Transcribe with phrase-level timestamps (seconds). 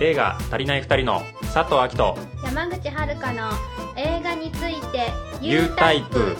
[0.00, 3.50] 映画「足りない二人」の佐藤明と山口遥の
[3.96, 5.10] 映画について
[5.42, 6.36] U タイプ。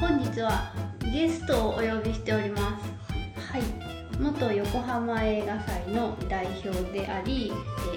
[0.00, 0.72] 本日は
[1.12, 2.62] ゲストをお呼びしております。
[3.52, 3.62] はい。
[4.18, 7.52] 元横浜映画祭の代表であり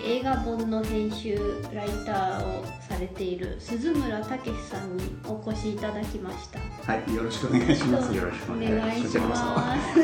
[0.06, 1.36] えー映画本の編集
[1.74, 4.24] ライターをされている鈴村武
[4.70, 6.60] さんにお越しいただきました
[6.92, 8.16] はい、よろしくお願いします。
[8.16, 10.02] よろしくお願いします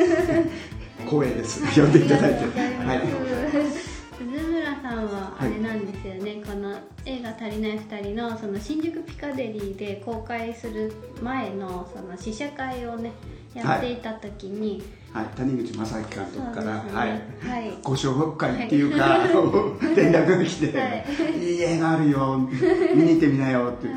[1.06, 1.62] そ光栄です。
[1.80, 2.60] 呼んでいただいて。
[2.60, 3.98] はい。
[4.18, 6.76] 鈴村さんはあれなんですよね、この
[7.06, 13.12] 映画「足りない2人の」その新宿ピカデリーで公開する前のその試写会をね
[13.58, 16.92] やっていた時に、はい、谷口正樹監督から、ね。
[16.94, 17.10] はい。
[17.10, 17.78] はい。
[17.84, 19.20] ご紹介っていうか、
[19.96, 21.06] 連絡が来て、はい。
[21.40, 22.50] い、い映画あるよ、
[22.96, 23.88] 見に行ってみなよって。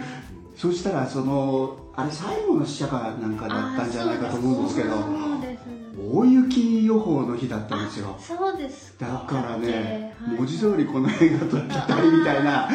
[0.56, 4.96] そしたら、その、あれ最後の試写会なんかだったんじゃないかと思うんですけど、
[6.12, 8.16] 大雪予報の日だったんですよ。
[8.18, 10.36] そうですだからね、はい。
[10.36, 12.68] 文字通りこの映画とぴったりみたいな、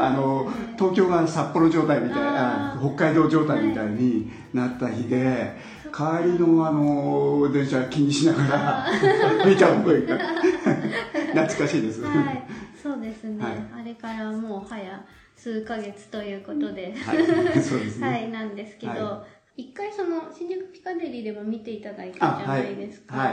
[0.00, 5.56] あの、東京が札幌状態みたいな北海道状態みたいになった日で、
[5.96, 8.86] 帰りのあの、電車気にしながら
[9.46, 10.18] 見た覚えが、
[11.32, 12.02] 懐かしいです。
[12.02, 12.42] はい
[12.76, 18.08] そうですね、はいあれからもう早数ヶ月ということで、はい、そうですね。
[18.08, 23.00] はい、なんですけど、は一回その新宿ピカデリーでも見ていただいたあ、じゃはないいです。
[23.00, 23.16] か。
[23.16, 23.28] は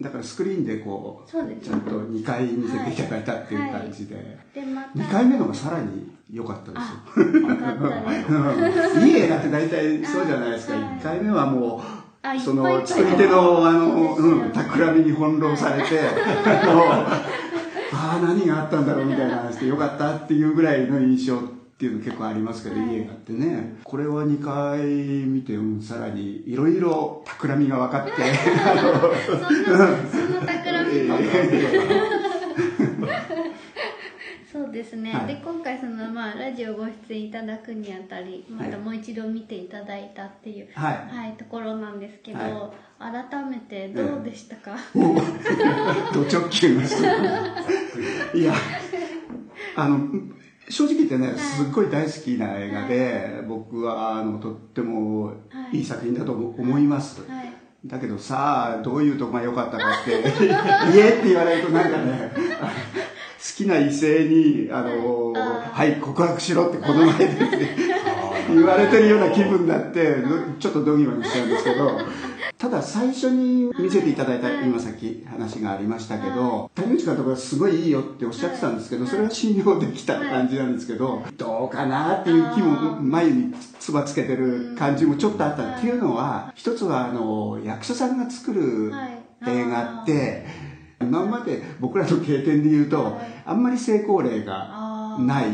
[0.00, 0.02] い。
[0.02, 4.16] だからスクリーンでこう、そうですちゃんと2回見せていただいたっていう感じで、
[4.54, 7.26] でまた2回目のがさらに良かったですよ。
[7.26, 9.06] あ、よかったです。
[9.06, 10.74] いい映画って大体そうじゃないですか。
[10.74, 15.98] はい1回目はもう、その作り手のあの、そうん、企みに翻弄されて、
[16.46, 21.38] あのああ、何があったんだろうみたいな話でよかったっていうぐらいの印象っ
[21.78, 23.76] ていうの結構ありますけど、はいいい映画ってね。
[23.82, 24.80] これは2回
[25.26, 28.12] 見て、うん、さらにいろいろ企みが分かって、
[29.26, 29.42] そん
[29.78, 31.16] な、そんな企みも。
[34.52, 35.14] そうですね。
[35.14, 35.26] はい。
[35.28, 40.94] で、今回その、まあ、ラジオご出演いただくにあたり、またはいもう一度見ていただいたっていう、はい。
[41.08, 45.14] はい、ところなんですけど、は改めてどうでしたか、お
[46.12, 46.74] ド直球。
[46.74, 47.10] の質問
[48.34, 48.54] いや
[49.74, 50.08] あの
[50.68, 55.32] 正直言ってねすっごい大好きな映画で、僕はあのとっても
[55.72, 57.52] いい作品だと思います、はい。
[57.86, 60.22] だけどさあどういうとこが良かったかって
[60.94, 63.01] 言えって言われるとなんかね好
[63.42, 67.36] きな異性にあの、あはい告白しろってこの前で
[68.48, 70.16] 言われてるような気分になって
[70.60, 71.98] ちょっとドギマギしちゃうんですけど
[72.58, 74.64] ただ最初に見せていただいたはい。
[74.66, 89.22] 今さっき話がありましたけど谷口監督がすごいいいよっておっしゃってたんですけどそれは信用できた感じなんですけどどうかなっていう気も眉につばつけてる感じもちょっとあったっていうのは一つはあの役者さんが作るはい。
[89.44, 90.46] 映画って
[91.02, 95.44] 今まで僕らの経験で言うとあんまり成功例がない。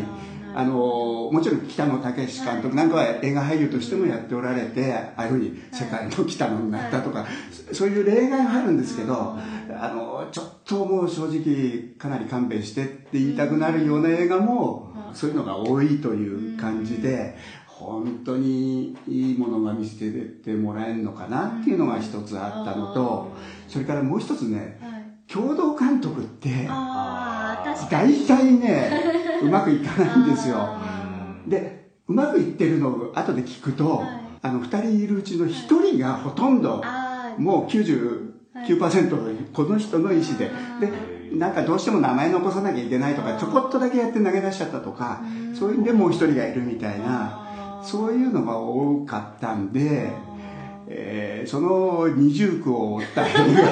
[0.55, 7.27] あのもちろん北野武監督なんかは映画俳優としてもやっておられてああいうふうに世界の北野になったとか、
[7.69, 17.37] そそういう例外はあるんですけど、あのちょっともう正直かなり勘弁してって言いたくなるような映画も、うんそういうのが多いという感じで、
[17.67, 23.33] 本当にいいものが見せてもらえるのかなっていうのが一つあったのと、
[23.69, 24.98] それからもう一つねはい。
[25.33, 26.69] 共同監督って。
[27.91, 28.91] 大体ね
[29.43, 30.57] うまくいかないんですよ。
[30.59, 30.79] あ
[31.47, 34.09] でうまくいってるのを後で聞くと、はい。
[34.41, 35.51] あの2人いるうちの1
[35.83, 40.51] 人がほとんど、ーあー、もう99%この人の意思で、
[40.81, 45.55] でなんかどうしても名前残さなきゃいけないとかちょこっとだけやって投げ出しちゃったとかうん。
[45.55, 50.11] そういうんでもう1人がいるみたいなそういうのが多かったんで、
[50.89, 53.63] えーその二重苦を負った映画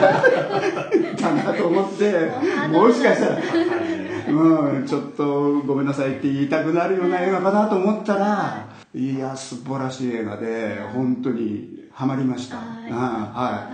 [1.14, 2.30] だなと思って
[2.68, 3.86] もしかしたら。
[4.28, 12.56] うん、ちょっとごめんなさいって言いたくなるような映画かなと思ったら、いや、素晴らしい映画で、本当にハマりました。
[12.56, 13.70] はいあ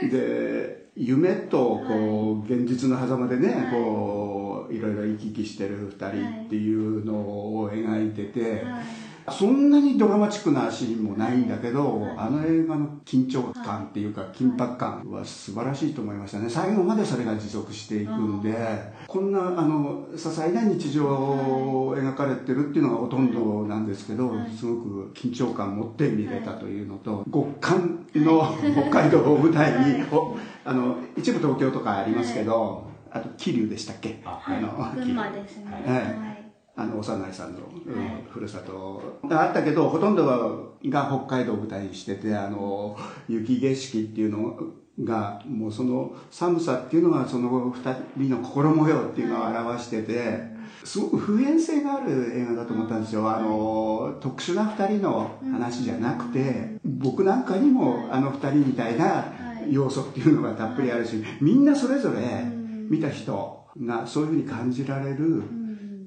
[0.00, 0.08] はい。
[0.08, 6.06] で、夢と、こう、現実の狭間でね、はいこう、いろいろ行き来してる二人
[6.46, 8.84] っていうのを描いてて、はい
[9.30, 16.48] そんなにドラマチックなシーンもないんだけど、はいあの映画の緊張感っていうか緊迫感は素晴らしいと思いましたね。
[16.48, 18.54] 最後までそれが持続していくんで
[19.06, 24.50] こんなあの些細な日常を描かれてるっていうのがほとんどなんですけど、はい。
[24.50, 28.54] すごく緊張感持って見れたというのと、極寒の
[28.90, 30.04] 北海道を舞台に、
[30.64, 34.20] あの一部東京とかありますけど、あと桐生でしたっけ？
[34.24, 35.72] ああの群馬ですね。
[35.72, 36.02] はい。
[36.02, 36.33] はい。
[36.76, 42.98] あの幼いさんの、うんはいふるさとがあったけどほとんどが北海道を舞台にしててあの
[43.28, 44.56] 雪景色っていうの
[45.04, 53.28] がもうその寒さっていうのがその二人の心模様っていうのを表しててすごく普遍性がある映画だと思ったんですよ。
[53.30, 59.32] あの特殊な二人の話じゃなくて僕なんかにもあの二人みたいな
[59.70, 62.44] 要素っていうのがたっぷりあるしみんなそれぞれ
[62.90, 65.63] 見た人がそういうふうに感じられるうん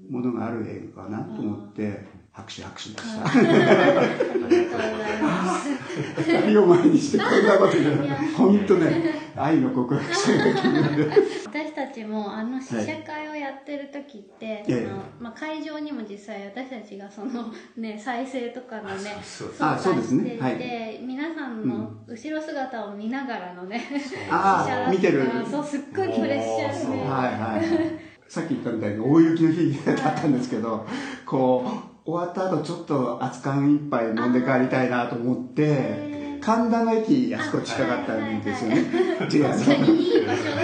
[0.10, 3.26] ものがある映画かなと思って拍手拍手でした。
[3.26, 5.70] ありがとうございます。
[6.22, 11.12] 二人を前にしてこんなこと言ういや 本当ね愛の告白者が気になる。
[11.46, 14.86] 私たちもあの試写会をやってる時って、ええ。
[14.86, 21.00] そのまあ、会場にも実際私たちがその、ね、再生とかのねそうそうですしていて、ねはい。
[21.04, 23.84] 皆さんの後ろ姿を見ながらのね、
[24.30, 25.26] あ試写見てる。
[25.50, 28.17] そうすっごいプレッシャーで、はいはい。
[28.30, 30.86] さっき言ったみたいに大雪の日だったんですけど、
[31.26, 31.66] こ
[32.06, 38.86] う、終わった後ちょっと熱燗一杯飲んで帰りたいなと思って神田の駅あそこ近かったんですよね。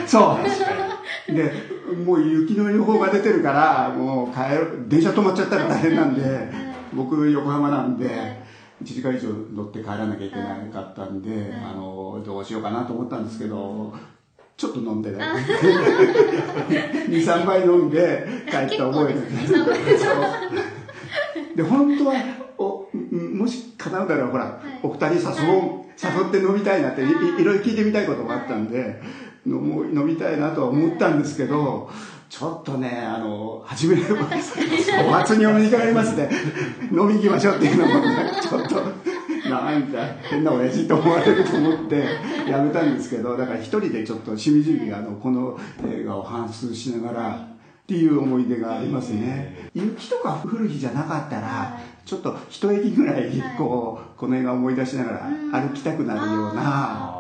[0.08, 0.38] そ
[1.28, 1.34] う。
[1.34, 1.52] で、
[2.06, 6.50] もう雪の予報が出てるから、もう帰る、電車止まっちゃったら大変なんで、
[6.94, 8.42] 僕横浜なんで、
[8.82, 13.94] 1時間以上乗って帰らなきゃいけなかったんで、あの、どうしようかなと思ったんですけど、
[14.56, 15.18] ちょっと飲んでね。
[17.10, 19.72] 2、3杯飲んで帰った覚え結構
[21.56, 22.14] で本当は、
[22.58, 24.80] お、んもし叶うならほら、い。
[24.84, 29.02] お二人誘おう、誘って飲みたいなってい、いいろいろ聞いてみたいこともあったんで、
[29.46, 29.56] 飲
[29.94, 31.90] 飲みたいなとは思ったんですけど、
[32.30, 34.16] ちょっとね、あの、初めて お
[35.12, 36.30] 初にお目にかかりますね。
[36.92, 38.76] 飲み行きましょうっていうのも、ね、ちょっと、
[39.62, 42.06] なんか変な親父と思われると思って
[42.50, 47.54] やめたんですけど、だから一人でちょっとしみじみあの、この映画を反芻しながら、
[47.84, 49.70] っていう思い出がありますね。
[49.74, 57.20] 雪とか降る日じゃなかったら、ちょっと一駅ぐらい、こう、この映画を思い出しながら歩きたくなるような、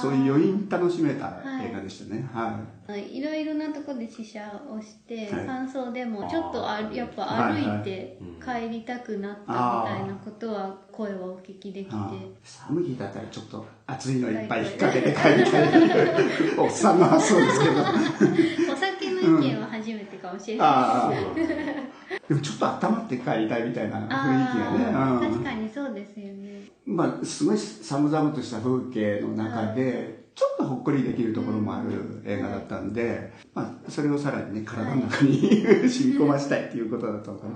[0.00, 2.28] そういう余韻楽しめた映画でしたね。
[2.32, 2.60] は
[2.96, 3.16] い。
[3.16, 5.46] いろいろなところで試写をして、はい。
[5.46, 11.94] 感想でもちょっとあやっぱ歩いて帰りたくなったみたいなことは声はお聞きできて、
[12.42, 14.64] 寒い日だったらちょっと暑いのいっぱい。
[14.64, 16.58] 引っ掛けて帰りたい。
[16.58, 17.80] おっさんの発想ですけど。
[18.72, 22.20] お酒の意見は初めてかもしれない。
[22.28, 25.20] でもちょっと温まって帰りたいみたいな雰囲気がね。
[25.20, 25.32] うん。
[25.32, 26.62] 確かにそうですよね。
[26.86, 35.38] まあ、すごい寒々とした風景の中で、ちょっとほっこりできるところもある映画だったんで、まあ、それをさらにね、体の中に
[35.86, 37.52] 染み込ませたいっていうことだったのかな。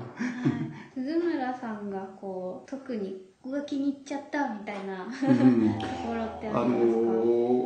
[0.94, 5.78] 鈴村さんがこう特にここが気に入っちゃったみたいなうん。
[5.78, 6.74] ところってありますか、あの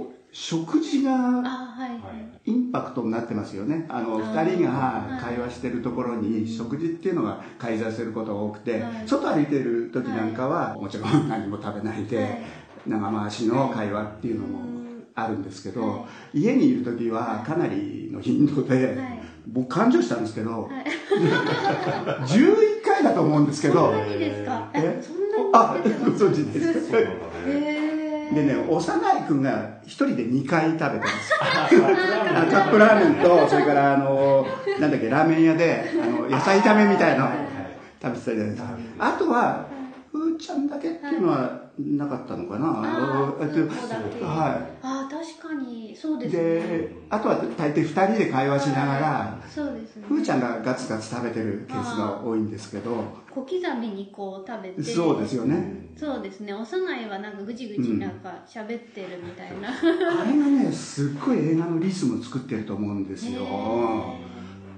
[0.05, 1.43] ー食事が
[2.45, 3.87] インパクトになってますよね。
[3.89, 9.09] あの、二人が会話してるところに食事っていうのが介在することが多くて、はい。
[9.09, 12.43] 外歩いてる時なんかは、もちろん何も食べないで、はい。
[12.87, 14.79] 長回しの会話っていうのも
[15.25, 18.97] あるんですけど、は家にいる時はかなりの頻度で、はい。
[19.49, 20.85] 僕感情したんですけど、はい。
[22.29, 24.69] 11回だと思うんですけどそん、なにですか？
[24.75, 25.03] え？
[25.03, 26.73] そんなあ、ご存知です。
[26.75, 28.35] かそうなんだねへー。
[28.35, 31.33] でね、幼い君が一人で2回食べてます。
[31.41, 34.47] あカップラーメンと、それからあの、
[34.79, 37.31] なんだっけ、ラーメン屋で、あの、野菜炒めみたいなの
[38.03, 38.69] 食べてたじゃないですか。
[38.99, 39.67] あとは、
[40.39, 42.67] ちゃんだけっていうのはなかったのかな？
[42.69, 46.21] あーえっとそうだけはあー確かにそうい。
[46.21, 46.43] ですね。
[46.43, 50.05] で、あとは大抵二人で会話しながら、そうですね。
[50.07, 54.83] ふーちゃんがガツガツ食べてるケースが多いんですけど、小刻みにこう食べて。
[54.83, 55.89] そうですよね。
[55.97, 56.53] そうですね。
[56.55, 63.43] 幼いはなんかぐちぐちなんか喋ってるみたいな、あれがね、すっごい映画のリズムを作ってると思うんですよ。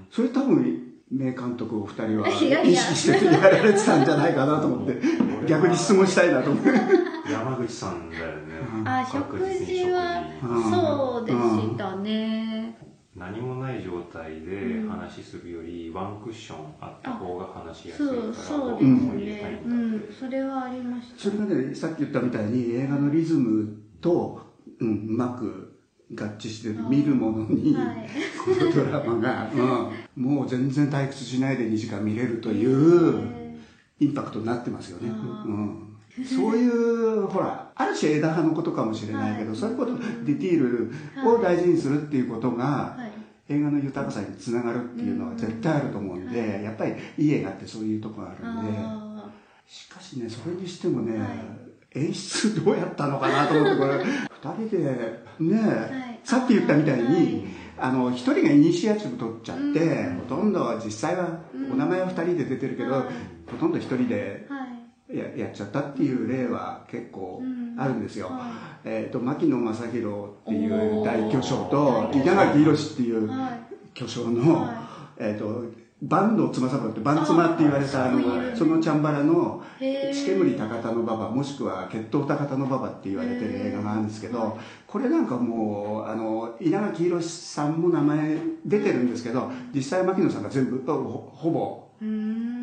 [0.09, 5.01] それ多分、名監督お二人は 意識してやられてたんじゃないかなと思って、
[5.45, 6.69] 逆に質問したいなと思って。
[7.29, 8.41] 山口さんだよね。
[8.85, 12.77] あ食確実に事はうんそうでしたね、
[13.15, 20.03] 何もない状態で話するよりワンクッションあった方が話しやすいからそうそう僕ですね、うん。
[20.17, 21.19] それはありました。
[21.19, 23.67] それがね、さっき言ったみたいに映画のリズム
[23.99, 24.41] と、
[24.79, 25.70] うん、うまく
[26.15, 28.09] 合致してる見るものに、はい。
[28.43, 33.55] このドラマが、うん、もう全然退屈しないで2時間見れるという
[33.99, 35.09] インパクトになってますよね。
[35.09, 35.97] うん。
[36.25, 39.59] そういう、ほら、ある種枝葉のことかもしれないけど、はい。
[39.59, 42.65] そういうこと、ディティールを大事にするっていうことが、
[42.97, 43.11] はい。
[43.53, 49.29] 映画の豊かさにつながるっていうのは絶対あると思うんで、やっぱりいい映画ってそういうとこがあるんで、あ
[49.67, 56.27] しかしね、それにしてもね、はい演出どうやったのかなと思って、これ、二人で、ね、い。
[56.27, 57.43] さっき言ったみたいに、はい。
[57.77, 60.15] あの一人がイニシアチブ取っちゃって、うん。
[60.29, 61.39] ほとんど実際は
[61.71, 63.03] お名前は二人で出てるけど、はい。
[63.51, 65.17] ほとんど一人ではい。
[65.17, 67.41] ややっちゃったっていう例は結構
[67.77, 73.59] あるんですよ、はえー、と牧野正弘っていう大巨匠大と稲垣宏っていうはい。
[73.93, 75.65] 巨匠の、はえー、と
[76.09, 92.07] 坂東妻三郎って番妻って言われたあのそのチャンバラのへー「重森高田の馬場」もしくは「血統高田の馬場」って言われてる映画があるんですけどこれなんかもうあの稲垣宏さんも名前出てるんですけど実際牧野さんが全部ほほぼうー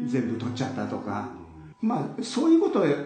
[0.04, 0.08] ん。
[0.08, 1.28] 全部取っちゃったとか。
[1.80, 2.96] まあ、そういうことで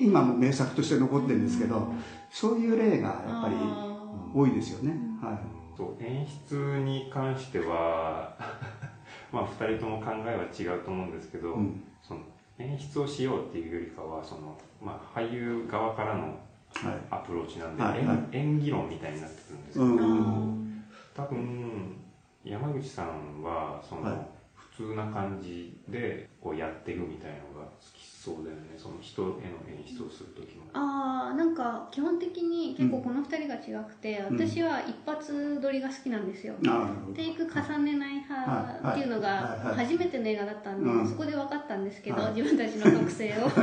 [0.00, 1.92] 今も名作として残ってるんですけど
[2.28, 3.96] そういう例がやっぱりあ
[4.34, 5.38] 多いですよね、は
[6.00, 8.36] い、演出に関しては
[9.34, 11.82] まあ2人とも考えは違うと思うんですけど、うん。
[12.02, 12.20] その
[12.58, 16.38] 演出をしようっていうよりかはその、まあ、俳優側からの
[16.74, 16.94] はい。
[17.08, 18.18] アプローチなんで、はいはい。
[18.32, 19.86] 演演技論みたいになってくるんですけど、
[21.14, 21.96] 多分
[22.44, 24.14] 山口さんはその、はい。
[24.76, 28.74] 普通な感じでこうやっていくみたいのが好きそうだよね。
[28.76, 29.30] その人への
[29.70, 30.63] 演出をする時も。
[30.74, 34.38] あーなんか基本的に結構この2人が違くて、うん。
[34.38, 37.14] 私は一発撮りが好きなんですよ、あなるほど。
[37.14, 41.08] テイク重ねない派っていうのが初めての映画だったんで、うん。
[41.08, 42.32] そこで分かったんですけど、はい。
[42.34, 43.48] 自分たちの特性を。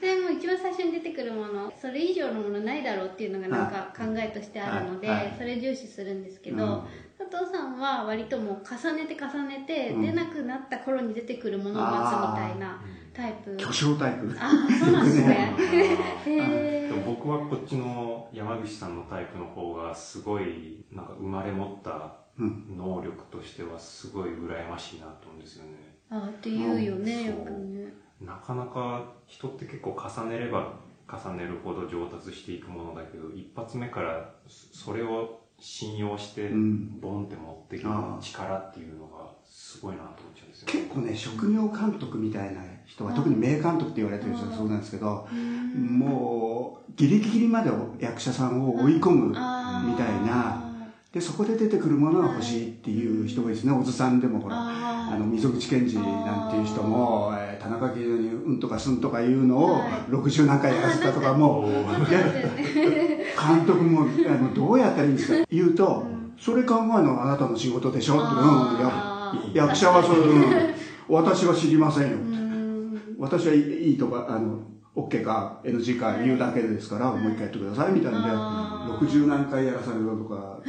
[0.00, 6.82] でも一番最初に出てくるものそれ以上のものないだろうっていうのがなんか考えとしてあるので、それ重視するんですけど、うん。
[7.18, 10.02] 佐藤さんは割ともう重ねて重ねて、うん。
[10.02, 12.80] 出なくなった頃に出てくるものを待つみたいな
[13.20, 13.56] タイプ。
[13.56, 14.36] 巨匠タイプ。
[14.40, 15.56] ああそうなんですね
[16.26, 22.76] へでえも僕はこっちの山口さんのタイプの方がすごいなんか生まれ持ったうん。
[22.76, 25.70] 能力としてはすごい羨ましいなと思うんですよね。
[26.08, 27.92] ああって言うよねよくね。
[28.20, 30.72] なかなか人って結構重ねれば
[31.10, 37.00] 重ねるほど上達していくものだけど一発目からそれを信用してうん。
[37.00, 37.86] ボンって持っていく
[38.22, 39.30] 力っていうのが
[39.70, 40.66] すごいなと思っちゃうんですよ。
[40.66, 45.28] 結構ね職業監督みたいな人は特に名監督って言われてる人はそうなんですけど
[45.76, 50.66] もうギリギリまで役者さんを追い込むみたいな。
[51.12, 59.82] でそこで出てくるものが欲しいっていう人がいいですね小津さんでもほらああの溝口健二なんていう人も、えー田中圭に「うん」とか「すん」とかいうのをはい。
[60.08, 61.72] 60何回やらせたとかもい
[62.12, 66.06] や監督もあのどうやったらいいんですか言うと、
[66.38, 69.19] それ考えるのはあなたの仕事でしょって、うん、あーや
[69.54, 70.74] 役者はそういう、うん、
[71.08, 73.16] 私は知りませんよ、うん。
[73.18, 74.60] 私はいいとかあの
[74.96, 79.06] OK か NG か言うだけですから、もう一回やってくださいみたいなんであー。
[79.06, 80.60] 60何回やらされるとか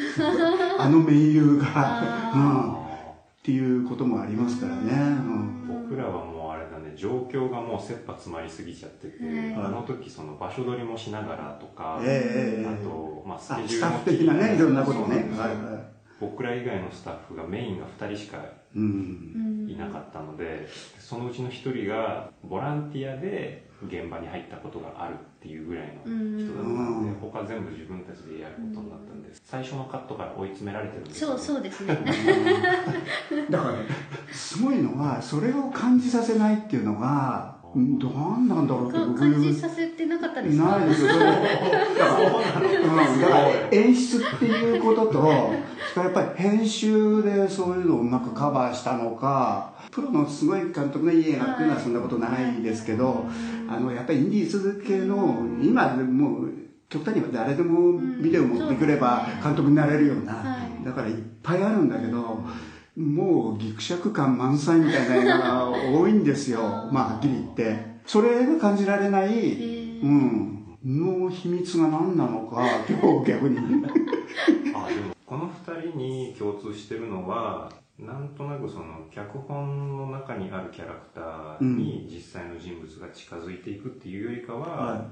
[0.78, 2.78] あの名優が、うん、あ
[3.40, 5.68] っていうこともありますからね、うん。
[5.90, 15.16] 僕らはもうあれだね状況がもう切羽詰まりすぎちゃってて、うんあの時その場所取りもしながらとか、ええええあと、まあ、スあケジュールもスタッフ的なねいろんなことね。
[15.36, 18.38] はい僕ら以外のスタッフがメインが2人しか
[18.76, 19.68] うん。
[19.70, 20.68] いなかったので、
[21.00, 27.16] そのうちの1人がボランティアで現場に入ったことがあるっていうぐらいの人だったので、うん。
[27.16, 31.98] 他全部自分たちでやることになったんです、最初のカットから追い詰められてるんですそうそうですね。
[33.50, 33.80] だからね
[34.32, 38.12] すごいのはそれを感じさせないっていうのがうんどう
[38.48, 39.16] なんだろうって僕。
[39.20, 40.78] 感じさせてなかったですか？
[40.80, 45.52] ないですよだから,、うん、だから演出っていうことと
[45.94, 53.26] それからやっぱり編集でそういうのをうまくカバーしたのかプロのすごい監督のいい映画っていうのはそんなことないですけど、
[53.70, 56.52] あのやっぱりインディーズ系の今でもう
[56.88, 62.44] 極端に誰でもビデオ持ってくれば監督になれるような、はいだからいっぱいあるんだけど、
[63.02, 66.62] もうギクシャク感満載みたいな映画が多いんですよ。
[66.94, 67.92] まあはっきり言って。
[68.06, 70.04] それが感じられない、ー。
[70.04, 73.58] うん、の秘密が何なのか 今日逆に。
[74.74, 85.06] あでもこの2人に共通してるのはなんとなくその脚本の中にあるキャラクターに実際の人物が近づいていくっていうよりかは、は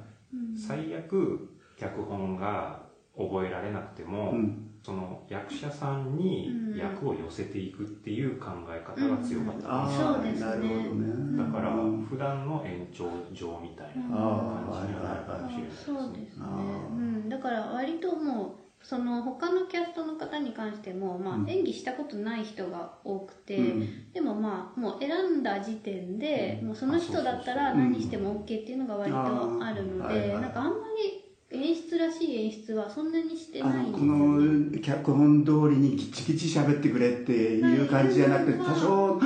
[0.55, 2.81] 最悪脚本が
[3.15, 10.45] 覚えられなくても、い、うんその役者さんに役を寄せていくっていう考え方が強かった、ああそうですね。
[10.45, 11.37] なるほどね。
[11.37, 12.05] だからうん。
[12.09, 15.97] 普段の延長上みたいなああ感じになるかもしれないですね。
[15.97, 16.45] そうですね。
[16.45, 21.49] うん、だから割ともうその他のキャストの方に関しても、まあうん。
[21.49, 24.11] 演技したことない人が多くて、うん。
[24.13, 29.17] でもまあもう選んだ時点で、もうその人だったら何しても OK っていうのが割と
[29.63, 33.97] あるので、なんかあんまり演出らしい演出はそんなにしてないこ。
[34.01, 39.19] の脚本通りにきちきち喋ってくれっていう感じじゃなくて多少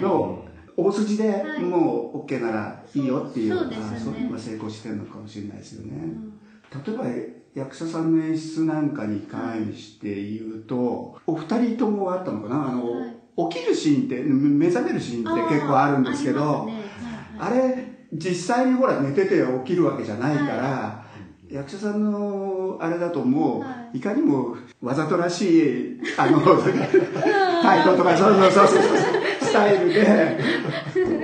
[0.00, 0.44] の
[0.76, 1.60] 大筋ではい。
[1.62, 3.96] もう OK ならいいよっていうそうそうですね。
[3.96, 6.38] あそうまあ成功してるのかもしれないですよね、うん。
[6.84, 7.04] 例えば
[7.54, 12.68] 役者さんの演出なんかに関して言うと、お二人ともあったのかな？
[12.68, 13.16] あの、はい。
[13.52, 17.36] 起きるシーンって目覚めるシーンって結構あるんですけどありますね。
[17.38, 21.05] あれ実際にほら寝てて起きるわけじゃないから、
[21.48, 24.00] 役者さんのあれだともう、、はい。
[24.00, 26.40] かにもわざとらしいあの
[27.62, 28.78] 態度とかそうそうそうそう
[29.40, 30.38] スタイルで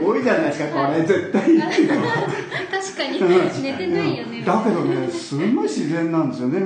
[0.03, 1.59] 多いじゃないですかこれ絶対。
[1.59, 1.89] 確
[2.97, 3.63] かに。
[3.63, 4.43] 寝てないよね。
[4.45, 6.61] だけどねすごい自然なんですよね。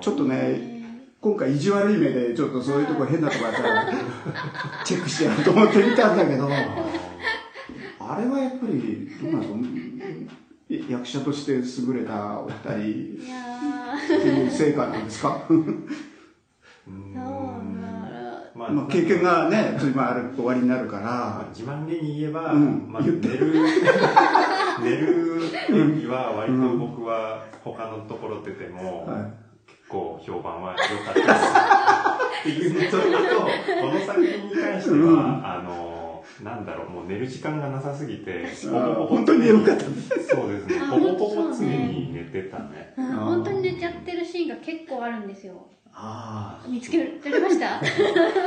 [0.00, 0.78] ちょっとね
[1.20, 3.92] 今回意地悪い目でちょっとそういうとこ変なとこあったら
[4.84, 9.87] チェックしてやると思って見たんだけどあれはやっぱりどうなんですか？
[10.68, 13.18] 役者として優れたお二人。
[13.18, 15.40] っていう成果なんですか？
[15.50, 15.88] うん。
[16.86, 22.86] ーそうならまあまあ経験がね次もある終わりになるかまあら自慢げに言えば、うん。
[22.90, 23.18] まあ、寝る
[24.82, 29.30] 寝る演技は割と僕は他のところ出ても、は
[29.66, 32.70] 結構評判は良かったです。
[32.70, 35.18] っていうのとこの作品に関しては、うん。
[35.44, 35.97] あの
[36.42, 42.94] なんだろうもう寝る時間がなさすぎてい本当に眠かったんですそうですねあほぼほぼ常に寝てたね。
[42.96, 45.66] うん本当に寝ちゃってるシーンが結構あるんですよ。
[46.00, 47.80] あ見つけられました？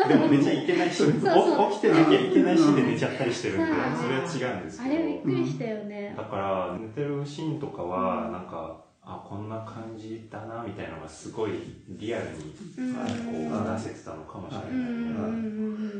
[0.07, 1.71] でも寝ちゃいけないしそうそう。
[1.74, 4.95] 起きてなきゃいけないシーンで寝ちゃったりしてるんでうんそれは違うんですけど。
[4.95, 6.13] あれびっくりしたよね。
[6.17, 11.51] だから寝てるシーンとかはなんかあこんな感じだなみたいなのがすごい
[11.89, 12.95] リアルにうん。
[12.95, 15.38] あこう出せてたのかもしれうんない、うんう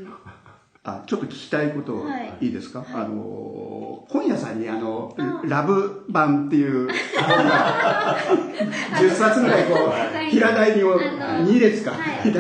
[0.08, 0.14] ん
[0.84, 2.38] あちょっと聞きたいことはい。
[2.42, 2.88] いいですか、はい。
[2.94, 5.42] あの本屋さんにあのあ。
[5.46, 8.18] ラブ版っていう本が
[9.00, 10.28] 10冊ぐらいこはい。
[10.30, 12.32] う平台にをあの2列か、はい。
[12.32, 12.40] あれ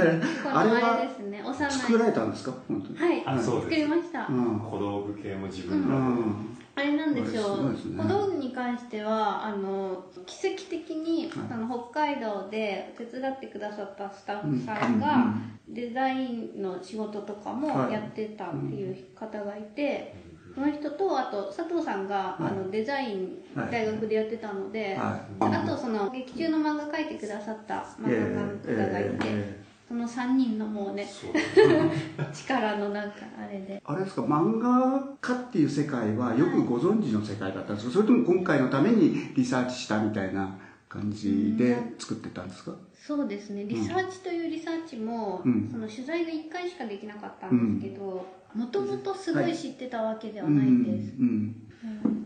[0.53, 1.71] あれはですね幼い。
[1.71, 2.53] 作られたんですか？
[2.67, 3.23] 本当に、はい。
[3.27, 3.81] あそう作です。
[3.83, 4.25] りました。
[4.27, 4.59] うん。
[4.59, 8.03] 小道具系も自う分らで、んあれなんですよあれすごいですね。
[8.03, 11.29] 小道具に関してはあの奇跡的に、はい。
[11.49, 14.59] その北海道で手伝ってくださったスタッうん。
[14.59, 14.99] フさん。
[14.99, 15.33] が、
[15.67, 17.93] デザインの仕事とかもはい。
[17.93, 20.15] やってたっていう方がいて、
[20.55, 22.43] その人とあと佐藤さんが、はい。
[22.47, 25.43] あのデザインはい大学でやってたので、はい。
[25.43, 29.59] あとその劇中の漫画描いてくださった漫画家の方がいて、
[29.91, 31.05] えその3人のもうね
[32.33, 33.81] 力のなんかあれで。
[33.85, 37.93] あれですか漫画家っていう世界はよくご存知の世界だったんですか？
[37.93, 40.57] それとも今回のためにリサーチしたみたいな
[40.89, 42.75] 感じで作ってたんですか？
[42.95, 43.65] そうですね。
[43.65, 45.67] リサーチというリサーチも、うん。
[45.71, 48.25] その取材が1回しかできなかったんですけど
[48.55, 51.55] もともとすごい知ってたわけではないんです、うんうん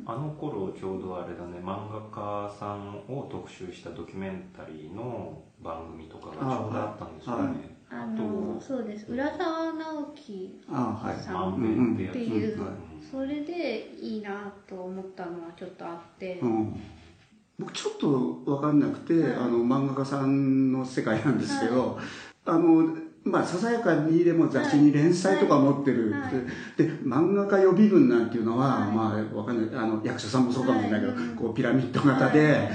[0.05, 7.75] あの頃ちょうどあれだね漫画家さんを特集したドキュメンタリーの番組とかがちょうどあったんですよね。
[7.89, 9.11] あのそうです。
[9.11, 11.17] 浦沢直樹うんあはい。
[11.17, 12.59] さ満ん面っていう
[13.11, 16.79] それでいいなと思ったのはちょっとあって、うん。
[17.57, 18.09] 僕ちょっと
[18.45, 19.33] 分かんなくて、はい。
[19.33, 21.97] あの漫画家さんの世界なんですけど、
[22.45, 26.31] あのまあささやかにでも雑誌に連載とか持ってる、はい。
[26.77, 29.75] で漫画家予備軍なんていうのは、はいまあわかんない。
[29.75, 32.71] あの役者さんもそうかもしれないけど、はいこうピラミッド型で、はい。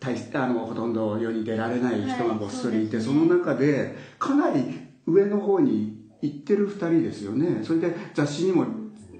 [0.00, 3.04] 大しあのほとんど世に出られない人がごっそりいて、はい。
[3.04, 7.62] そねの中でかなり上の方に行ってる2人ですよね。
[7.62, 8.66] それで雑誌にも、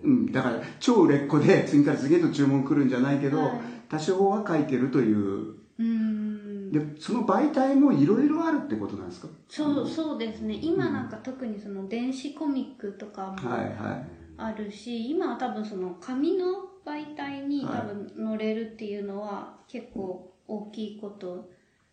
[0.02, 3.50] うん、だから超売れっ子で次から次へと注文来るんじゃないけど、はい。
[3.88, 5.54] 多少は書いてるという。
[5.78, 6.31] うん
[6.72, 9.28] でその媒体もいろいろあるってことなんですか？
[9.48, 10.58] そうそうですね。
[10.62, 14.06] 今なんか特にその電子コミックとかもはいはい。
[14.38, 16.46] あるし、今は多分その紙の
[16.86, 17.80] 媒体にはい。
[17.80, 21.46] 多分乗れるっていうのは結構大きいこと、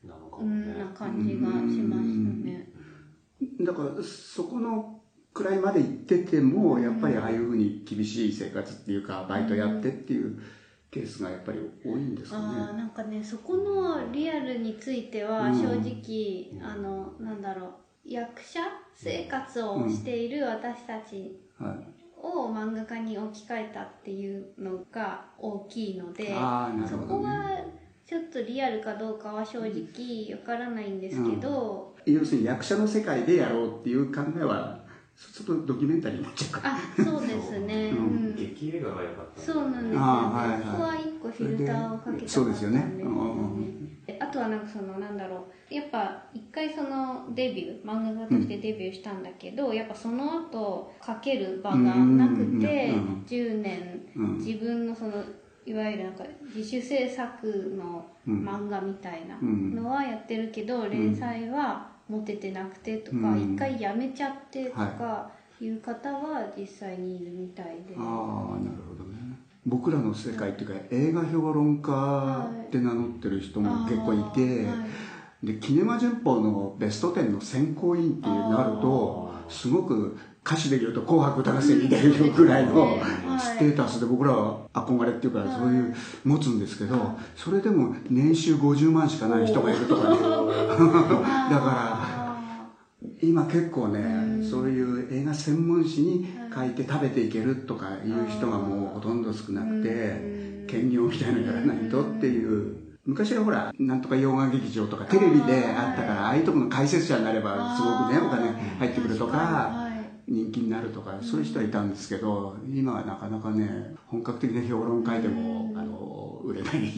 [0.04, 0.80] なのね。
[0.80, 2.70] な感じがしましたね。
[3.60, 4.96] だからそこの
[5.34, 10.39] くらいまで行っててもやっぱりああいうふうに厳しい生活っていうかバイトやってっていう
[10.91, 12.43] ケースがやっぱり多いんですかね。
[12.78, 15.56] なんかねそこのリアルについてはうん。
[15.56, 17.71] 正直、あのなんだろう
[18.06, 18.62] 役者
[18.95, 21.99] 生活をしている私たちはい。
[22.21, 27.63] を漫画家に置き換えたっていうのが大きいのでああなるそこは
[28.06, 34.84] ちょっとリアルかどうかは正直わからないんですけど、要するに役者の世界でやろうっていう考えは
[35.19, 37.95] ちょっとドキュメンタリーになっちゃうかあそうですね、う。
[37.95, 38.34] うん。
[38.34, 39.91] ん劇映画が良かったそうなんですよ。
[39.91, 40.62] ね、はいはい。
[40.62, 42.86] そこは一個フィルターをかけたそうですよね。
[44.05, 45.73] であとはなんかそのなんだろう。
[45.73, 54.38] やっぱ一回そのデビュー漫画家としてデビューしたんだけど、やっぱその後書ける場がなくて、うんうん10年うん。
[54.38, 55.12] 自分のその
[55.65, 56.23] いわゆるなんか
[56.55, 58.47] 自主制作のうん。
[58.47, 59.75] 漫画みたいなうん。
[59.75, 63.54] のはやってるけど、連載は持ててなくてとかうん。
[63.54, 65.67] 一、回やめちゃってとかい。
[65.69, 69.38] う方は実際にいるみたいで、ああなるほどね。
[69.65, 74.89] 僕らの世界っていうか映画評論家って名乗ってる人も結構いて、はい。
[75.43, 82.99] でキネマ旬報のベスト10の選考委員ってなるとすごく歌手でいうと「紅白歌合戦」に出るぐらいの
[83.39, 92.30] ステータスで僕らは憧れっていうかそういう持つんですけどそれでも年収50万しかない人がいるとかねだから
[93.21, 109.88] 今結構ねそういう映画専門誌に書いて食べていけるとかいう人がもうほとんど少なくて兼業みたいなのやらないとっていう昔はほら、なんとか洋画劇場とかテレビであったから、ああいうところの解説者になればすごくね、お金入ってくるとか、
[110.30, 116.76] 人気になるとか、そういう人はいたんですけど、今はなかなかね、本格的な評論書いても、あの、売れない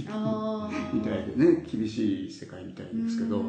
[0.93, 3.41] みたいでね、厳しい世界みたいですけど。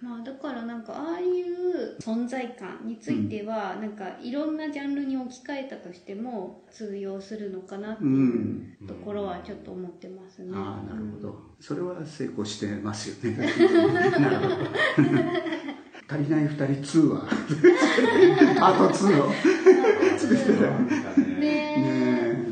[0.00, 10.52] まあ、だからなんかああいう存在感については、なんかいろんなジャンルに置き換えたとしても通用するのかなっていうところはちょっと思ってますね。
[10.54, 13.48] ああなるほど、それは成功してますよね。
[16.08, 17.20] 足りない二人2は
[18.58, 19.32] パート2を
[20.18, 22.46] 作ってたねね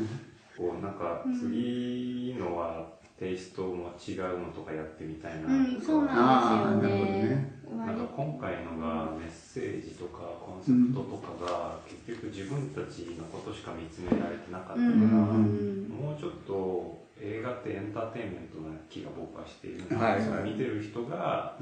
[0.57, 2.85] こうなんか次のは
[3.17, 5.47] テイストも違うのとかやってみたいな。
[5.47, 7.55] うん、そうなんですよね。
[7.77, 21.55] なんか今回のがメッセージとかコンセプトとかが結局自分たちのことしか見つめられてなかったから、もうちょっと映画ってエンターテインメントな気が僕はしているので、はいはい、見てる人が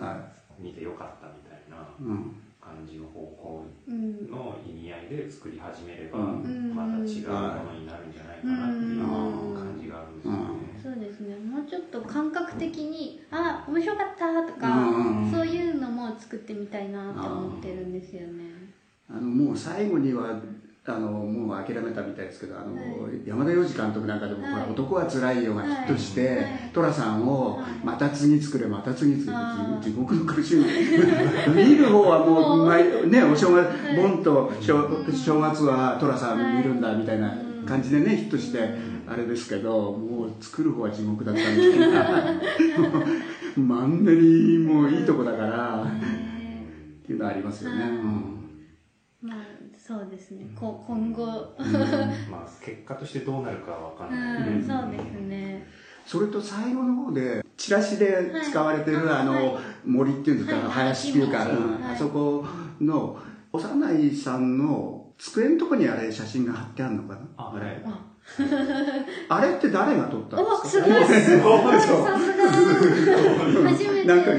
[0.59, 1.52] 見てよかったみたいな
[2.61, 3.65] 感じの方向
[4.29, 9.03] の意味合いで作り始めれば、また違うものになるんじゃないかなっていう
[9.53, 10.37] 感じがあるんですよね。
[10.81, 11.35] そうですね。
[11.35, 14.91] もうちょっと感覚的に「あ面白かった」とか、
[15.31, 18.43] そういうのも作ってみたいなって思ってるんですよね。
[19.09, 20.41] あのもう最後には
[20.85, 29.37] あのもう諦めたみたいですけどあの、はい、山田洋次監督なんかでも「はい、男はつらいよ」がヒットして、はい、寅さんをまた次作れまた次作れ
[29.81, 30.65] 地獄の苦しみ。
[31.55, 34.75] 見る方はもう毎ねお正月盆と正
[35.09, 37.33] 正月は寅さん見るんだみたいな
[37.65, 38.59] 感じでねヒットして
[39.07, 42.05] あれですけどもう作る方は地獄だったみたいな。
[43.55, 47.83] マンネリもいいとこだからっていうのはありますよね。
[47.83, 48.42] うん、まあ
[49.85, 51.25] そうですね、こ今後、
[52.31, 55.67] まあ 結果としてどうなるかは分かんない、うん、そうですね。
[56.05, 62.45] それと最後の方でチラシで使われてる、あの、森っていうんですか、林っていうか、あそこ
[62.79, 63.19] の
[63.51, 67.19] 幼いさんの机のとこにあれ写真が貼ってあるのかな？
[67.35, 67.85] あれ。
[69.27, 69.49] あれ。
[69.57, 70.81] って誰が撮ったんですか？
[70.81, 71.03] すごい。
[71.19, 71.79] すごい。
[71.81, 72.49] さすが。
[73.69, 74.07] 初めて。
[74.07, 74.31] なんか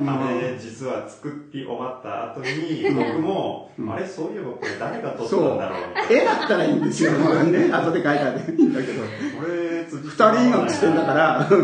[0.00, 7.12] あれ、実は作り終わった後に、僕も、あれ、そういえばこれ誰が撮ったんだろう絵だったらいいんですよ。
[7.12, 9.02] ね、 後で描いたらいいんだけど。
[9.38, 11.48] これ、二人が写ってんだから。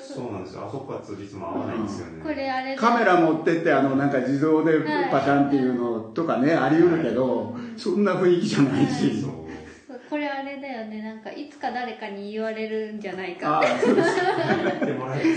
[0.00, 0.64] そうなんですよ。
[0.66, 2.22] あそこは辻褄合わないんですよね。
[2.22, 4.72] これあれカメラ持ってって、あの、なんか自動で
[5.10, 9.24] パタンっていうのとかね、あり得るけど、そんな雰囲気じゃないし。
[10.46, 11.02] これあれだよね。
[11.02, 13.58] なんかいつか誰かに言われるんじゃないか。
[13.58, 15.34] って言ってもらえる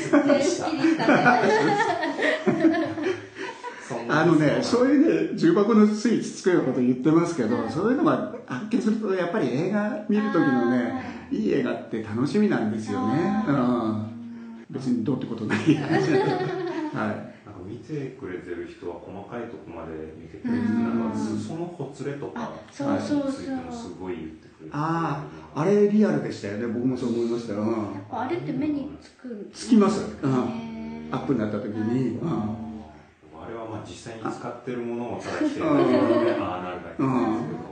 [4.07, 13.43] あのね、そういうね、重箱のスイーツ作るようなこと言ってますけど、そういうのが発見すると、やっぱり映画見る時のね、いい映画って楽しみなんですよね。
[13.47, 15.57] うん、別にどうってことない。
[16.93, 17.29] はい。
[17.65, 25.23] 見てくれてる人は細かいとこまで見てくれてなんか裾のほつれとかそうそうついてもすごい言ってあ
[25.55, 26.67] ああれリアルでしたよね。
[26.67, 37.68] 僕もそう思いましたよ、うん、あれって目につくつきます、うん、アップになった時に、うん、あれはまあ実際に使ってるものをただ着てああなるだけですけど、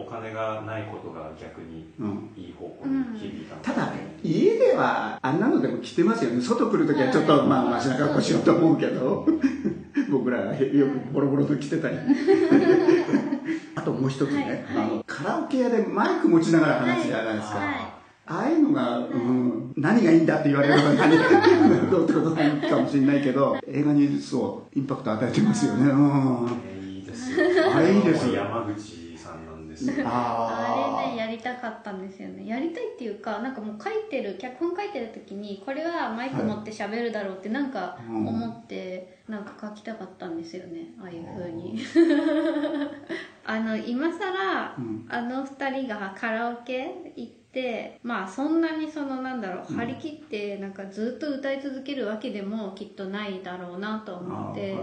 [0.00, 1.92] お金がないことが逆に
[2.36, 6.40] いい方向に響いた、ただ家ではあんなのでも着てますよね。
[6.40, 9.26] 外来る時はちょっとまあマシな格好しようと思うけど。
[10.10, 11.96] 僕らよくボロボロと着てたり。
[13.74, 14.76] あともう一つね、はい。
[14.76, 17.98] はい、あのカラオケ屋でマイク持ちながら話すじゃないですか、はい。
[18.26, 25.90] ああいうのが、うん、何がいいんだって言われると何がどうってことないかもしれないけど、映画にそう、インパクト与えてますよね。
[25.90, 26.48] うん。
[26.86, 27.38] いいですよ。
[27.74, 28.02] あれいい
[29.86, 30.00] です。
[30.00, 32.46] 山口あれねやりたかったんですよね。
[32.46, 40.86] やりたいっていうかなんかもう書いてる脚本書いてる時にこれはマイク持って喋るだろうってなんか思って、なんか書きたかったんですよね。
[41.00, 41.78] ああいうふうに。
[43.44, 54.72] あ の今更、うん、あの2人がカラオケ行ってまあそんなにそのなんだろう張り切ってなんかずっと歌い続けるわけでもきっとないだろうなと思って。
[54.72, 54.78] うん、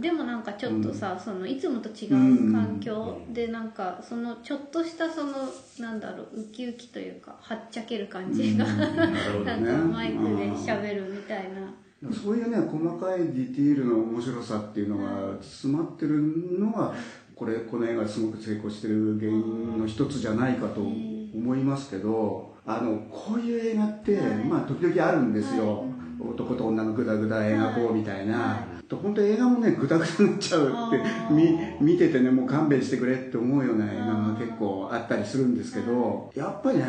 [0.00, 5.32] でもなんかちょっとさ、うん、そのいつもと違う環境でなんかそのちょっとしたその
[5.78, 8.78] なんだろうウキウキというかはっちゃける感じが、うん、
[9.44, 11.72] なんかマイクで喋るみたいな。
[12.12, 16.22] そういうね細かいディティールの面白さっていうのが詰まってる
[16.56, 16.94] のが
[17.34, 25.86] これこの映画すごく成功してる原因の一つじゃないかと思いますけどあのこういう映画って、まあ時々あるんですよ、
[26.20, 28.58] 男と女のグダグダ描こうみたいな、
[28.96, 36.84] 本当映画もねグダグダになっちゃうって見見ててねもう勘弁してくれって思うような映画が結構あったりするんですけどやっぱりね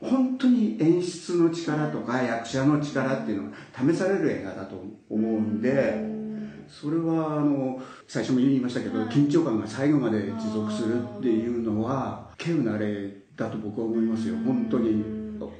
[0.00, 3.56] 本当に演出の力とか役者の力っていうのが
[3.92, 6.14] 試される映画だと思うんで
[6.68, 14.36] それはあの最初も言いましたけど緊張感が最後まで持続するっていうのは稀有な例だと僕は思いますよ。
[14.44, 15.02] 本当に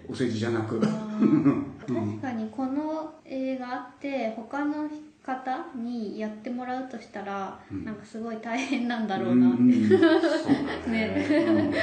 [0.08, 0.80] お世辞じゃなく。
[0.80, 4.88] 確かにこの映画って他の
[5.24, 10.12] 方にやってもらうとしたら、うん、なんかすごい大変なんだろうなって、うん、 そうだ
[10.86, 11.08] ね。
[11.08, 11.74] ね、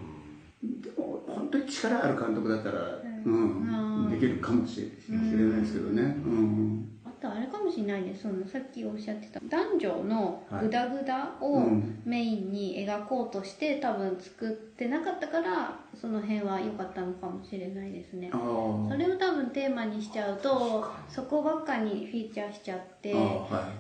[0.64, 2.82] でも本当に力ある監督だったら、
[3.26, 4.10] うん。
[4.10, 6.02] できるかもしれないですけどね。
[6.02, 6.90] うん。
[6.99, 8.24] とあれかもしれないです。
[8.24, 11.62] そのさっきおっしゃってた男女のグダグダを
[12.06, 18.30] メインに描こうとして多分作ってなかったからその辺は良かったのかもしれないですね。
[18.32, 23.14] それを多分テーマにしちゃうとそこばっかにフィーチャーしちゃって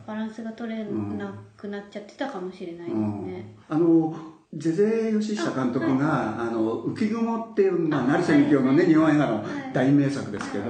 [0.05, 4.15] バランスが取れなくなっちゃってたかもしれないですね、あの
[4.55, 10.63] ゼゼヨシヒ監督が、はい、あの浮雲っていう、まあ、成瀬みきおのね、日本映画の大名作ですけど、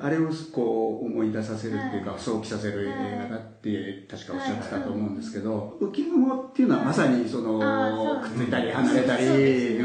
[0.00, 7.58] あれをこう思い出させるっていうか、想起させる映画だって確かおっしゃってたと思うんですけど、浮雲っていうのはまさにその、
[8.22, 9.80] くっついたり離れたり、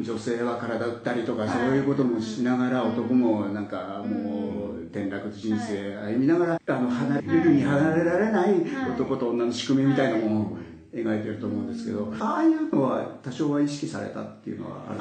[0.00, 8.54] 女性は体打ったりとか、そういうこともしながら、男もなんかもう転落人生歩みながら、あの離れるに離れられない
[8.96, 10.58] 男と女の仕組みみたいなものを
[10.94, 14.92] 描いてると思うんですけど、ああいうのは多少は意識されたっていうのはあ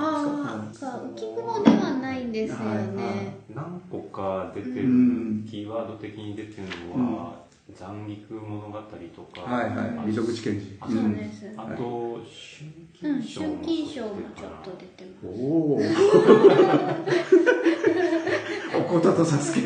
[0.57, 0.87] るんですか？
[1.15, 2.73] 浮雲ではないんですよね、は
[3.11, 4.73] い何個か出てる、
[5.47, 6.63] キーワード的に出てる
[6.97, 7.43] のは、
[7.77, 8.71] 残菊物語
[9.15, 10.77] とか、はいはい、溝口健二。
[10.81, 11.45] そうです。
[11.55, 13.47] あと、春金賞も。
[13.47, 15.27] 春金賞もちょっと出てます。
[15.27, 15.79] お お。
[18.79, 19.61] おこととサスケ。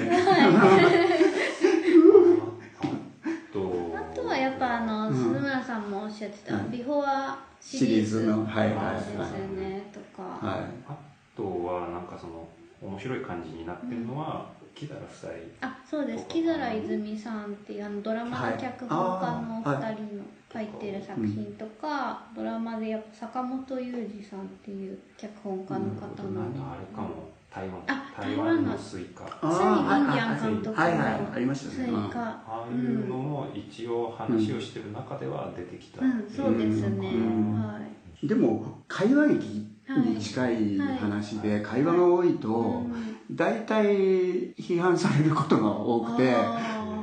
[6.18, 8.26] しゃってた、ビフォーシリーズ。
[8.26, 10.98] のはいはいですよね、とか、はい、あ
[11.36, 12.48] とはなんかその
[12.82, 15.32] 面白い感じになってるのは、木皿夫妻。
[15.62, 16.28] あそうです。
[16.28, 26.42] 木皿泉さんっていうあのドラマの脚本家のお二人の書いてる作品とか、ドラマでやっぱ坂元裕二さんっていう脚本家の方の、
[26.72, 27.82] あれかも台湾
[28.16, 29.26] 台湾のスイカ。
[29.26, 31.34] ツァイ・ミンリャン監督の。
[31.34, 31.90] ありましたね。
[31.92, 37.80] ああいうのも一応話をしてる中では出てきた、うん、そうですね、は
[38.22, 42.84] い、でも会話劇に近い話で、会話が多いと
[43.32, 46.36] 大体批判されることが多くて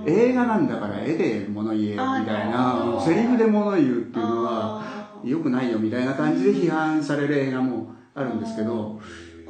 [0.07, 4.83] 映画なんだから絵で物言えよみたいなセリフで物言うっていうのは
[5.25, 9.01] よくないよみたいな感じで批判される映画もあるんですけど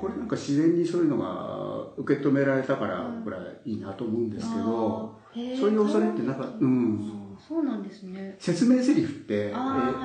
[0.04, 7.20] これなんか自然にそういうのが受け止められたからこれはいいなと思うんですけど、そういう恐れってなんかうん。
[7.48, 8.36] そうなんですね。
[8.38, 9.52] 説明台詞って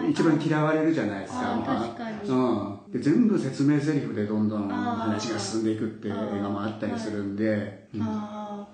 [0.10, 7.88] 一番嫌われるじゃないですか確かに、うん、で全部説明台詞でどんどん話が進んでいくって映画もあったりするんで、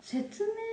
[0.02, 0.65] 説明は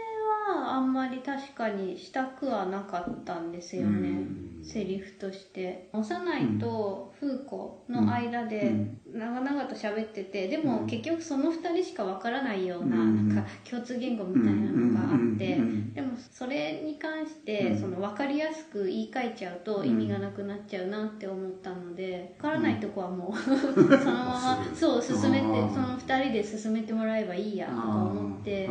[0.53, 4.13] あんまり確かにしたくはなかったんですよね、う
[4.61, 5.89] ん、セリフとして。
[5.93, 8.73] 幼いと風子の間で
[9.13, 15.61] 長々と喋っててでも結局その2人しかわからないようななんか共通言語みたいなのがあって
[15.95, 28.69] でもそれに関してその分かりやすく言い換えちゃうと意味がなくなっちゃうなって思ったので分からないとこはもう そのままそう進めてその2人で進めてもらえばいいやとか思って。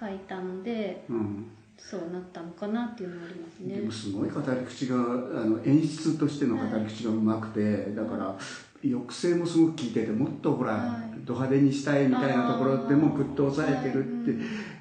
[0.00, 3.76] 書いたので、うん、そうなったのかなっていうのはありますね。
[3.76, 4.98] でもすごい語り口があ
[5.44, 8.34] の演出としての語り口がうまくて、だから
[8.82, 14.24] 抑制もすごく効いててもっとほら、はい、ド派手にしたいみたいなところでもぐっと抑えてるっ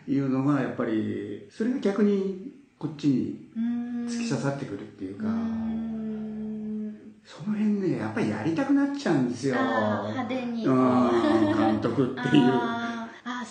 [0.06, 3.50] ていうのがやっぱりそれが逆にこっちに
[4.08, 5.26] 突き刺さってくるっていうか。
[7.30, 9.54] その辺ねやっぱりやりたくなっちゃうんですよ。
[9.54, 10.66] 派手に。
[10.66, 12.89] 監督っていう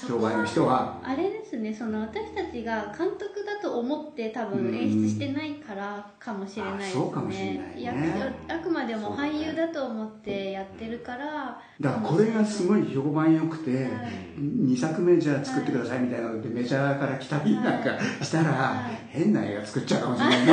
[0.07, 6.93] 商売の人はあれですねその私たちが監督だと思って多分演出してないからかもしれないですね。
[6.95, 8.33] そうかもしれないね。
[8.49, 11.61] あくまでも俳優だと思ってやってるから。
[11.81, 20.47] だからこれがすごい評判良くて、はい、2作目じゃあ作ってくださいみたいなのでメジャーから来たりなんかしたら、変な映画作っちゃうかもしれない、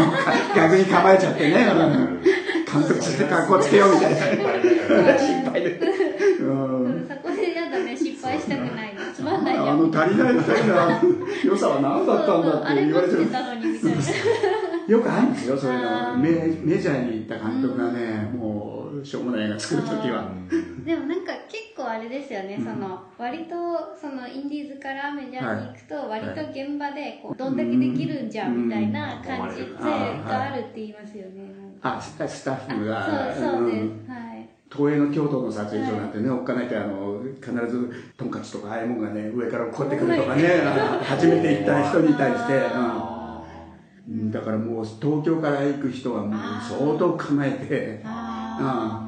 [0.55, 1.65] 逆に構えちゃってね
[2.71, 4.17] 監督して格好つけようみたいな。
[5.17, 5.79] 心配で。
[9.95, 10.75] 足りない二人の
[11.45, 13.21] 良さは何だったんだって言われてる。
[14.87, 16.17] よくあるんですよ、そういうの。
[16.17, 16.31] メ
[16.63, 20.31] メジャーに行った監督がね、もう、しょうもない映画作るときは。
[20.85, 23.55] でもなんか結構あれですよね、その割と
[23.99, 29.79] そのインディーズからメジャーに行くと割と現場でこうどんだけできるんじゃんみたいな感じうん。
[29.79, 31.51] があるって言いますよね。
[31.81, 34.05] あ、スタスタッフが、そうそうです、ん。
[34.07, 34.24] はい。
[34.77, 40.43] 東映の京都の撮影所なんてね、おっかないってあの、必ずトンカチとかああいうもんがね、上からこうやってくるとかね、
[41.03, 42.53] 初めて行った人に対して、
[44.07, 49.01] うん、だからもう東京から行く人はもう相当考えて、あ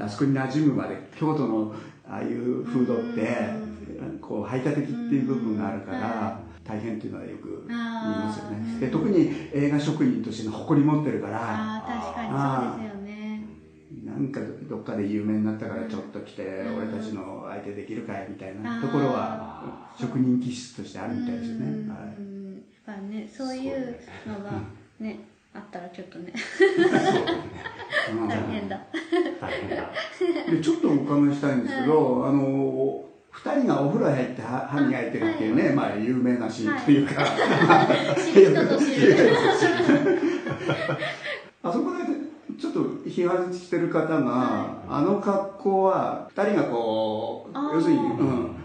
[0.00, 1.74] あそこに馴染むまで、京都の
[2.08, 3.66] ああいう風土って、
[4.20, 8.80] こう排他的っていう部分があるから、大変っていうのはよく言いますよね。
[8.80, 12.28] で、特に映画職人としての誇り持ってるから、あー確かに
[12.76, 12.95] そうですよね。
[14.16, 16.78] なんかどっかで有名になったからちょっと来て、うん。
[16.78, 21.66] 俺たちの相手できるかいみたいなところは職人気質としてあるみたいですよね。
[21.66, 21.88] うん。
[21.88, 21.98] はい。
[22.18, 22.36] うん
[22.86, 24.52] やっぱねそういうのが
[25.00, 25.20] ね。
[25.56, 26.34] あったらちょっとね。
[28.28, 28.78] 大変だ。
[29.40, 29.90] 大変だ。
[30.50, 37.24] でちょっとお伺いしたいんですけど、 あの二人がお風呂入って歯歯磨いてるっていうね、まあ有名なシーンというか。
[41.62, 42.04] あそこで
[42.58, 48.56] ちょっと批判してる方が、あの格好は二人がこう要するに、うん、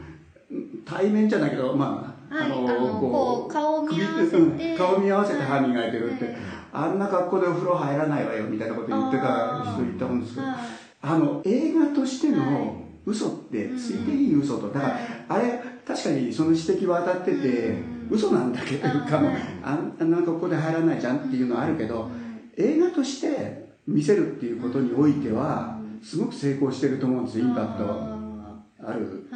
[0.85, 2.51] 対面じゃないけどまあ、はい。
[2.51, 4.77] あのこう顔を見合わせて。
[4.77, 6.35] 顔見合わせて歯磨いてるって、はい。
[6.73, 10.55] あんな格好でお風呂入らないわよみたいなこと言ってた人いたんですけどはい。
[11.01, 12.37] あの映画としてはい。
[12.37, 18.07] の嘘ってついていい嘘とだからあれ確かにその指摘は当たっててうん。
[18.11, 19.31] 嘘なんだけどあかも
[19.63, 22.09] あんな格好で入らないじゃんっていうのはあるけど
[22.57, 27.45] 映画として見せるっていうことにおいてはすごく成功してると思うんですよ。
[27.45, 28.11] インパクト
[28.83, 29.27] ある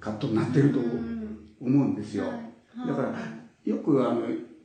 [0.00, 2.24] カットになってるとうん思うんですよ。
[2.24, 2.88] はい。
[2.88, 3.14] だから
[3.64, 4.22] よくあの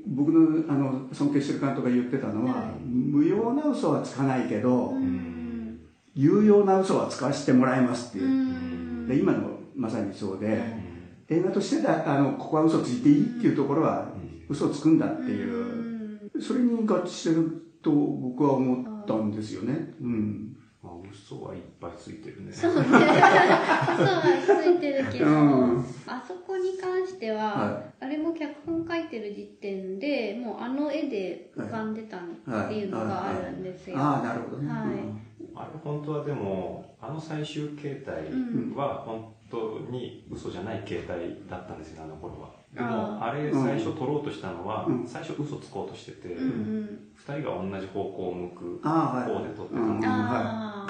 [0.08, 2.65] 僕のあの尊敬してる監督が言ってたのは、はい。
[2.86, 5.80] 無用な嘘はつかないけど、うん。
[6.15, 8.26] 有用な嘘は使わせてもらいますっていう。
[8.26, 9.08] う、ん。
[9.08, 10.60] で今のまさにそうで、はい。
[11.30, 14.10] 映画としてだあのここは嘘ついていいっていうところは
[14.50, 19.93] 嘘をつくんだっていう、それに合致してると僕は思ったんですよね。
[20.02, 20.56] うん。
[20.82, 22.84] まあ嘘はいっぱいついてるねそうね。
[22.84, 24.24] そうは
[24.63, 32.22] ついてるけど、うんあそこに関しては、はあれも脚本書いてる時点でもうあの絵で浮かんでたっ
[32.69, 33.98] ていうのがあるんですよ。
[34.00, 34.69] ああ、なるほどね。
[34.69, 38.15] はいあれ本当はでもあの最終形態
[38.76, 45.08] は本当に嘘じゃない形態だったんですよあの頃はでもあれ最初取ろうとしたのは、うん。
[45.08, 48.80] 最初嘘つこうとしてて、二人が同じ方向を向く。
[48.84, 50.02] 方で撮ってたうんの、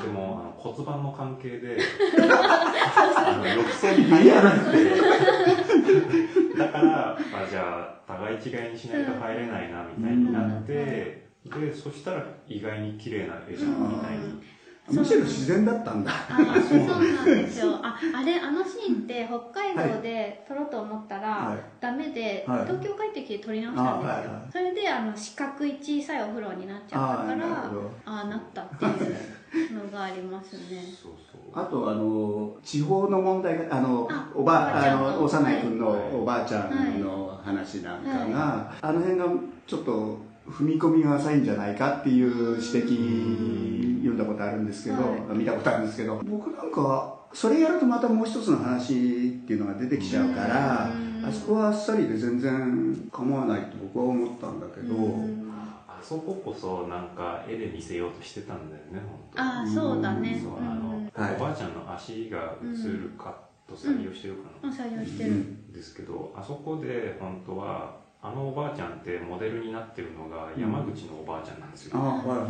[0.01, 1.77] でもあの骨盤の関係で
[2.19, 4.89] あの浴槽に入らなくて。
[6.57, 7.17] だからあ
[7.49, 14.41] じゃあ互い違いにしないと入れないなみたいになって、でそしたら意外に綺麗な絵じゃんみたいに、
[14.91, 16.11] むしろ自然だったんだ。
[16.11, 17.75] あーそうなんですよ。
[17.81, 21.57] ああれあのシーンって北海道で撮ろうと思ったら、はい。
[21.79, 22.65] ダメで、はい。
[22.65, 24.51] 東京帰ってきて撮り直したんですよ、あはいはい。
[24.51, 27.71] それであの四角い小さいお風呂になっちゃったから。
[28.05, 30.81] ああなったっていうのがありますね。
[31.01, 31.41] そうそう。
[31.53, 36.01] あとあの地方の問題があのあおばあちゃんの幼い君のはい。
[36.13, 39.25] おばあちゃんの話なんかが、あの辺が
[39.65, 48.95] ちょっと踏み込みが浅いんじゃないかっていう指摘読んだことあるんですけど、は見たことあるんですけど僕なんかそれやるとまたもう一つの話っ
[49.45, 51.25] ていうのが出てきちゃうからうん。
[51.25, 54.95] あそこはあっさりで全然構わないと僕は思ったんだけど。
[54.95, 55.51] うん。
[55.87, 60.39] あそここそなんか絵で見せようとしてたんだよね本当ああそうだね。
[60.41, 61.11] そうあの、うん。
[61.13, 61.35] はい。
[61.35, 63.33] おばあちゃんの足が映るカッ
[63.69, 64.75] ト採用してるかな、うん。
[64.75, 65.71] 採用してる、うん。
[65.71, 72.47] ですけどあそこで本当はあのおばあちゃんってモデルになってるのが山口のおばあちゃんなんですよ、あはいはい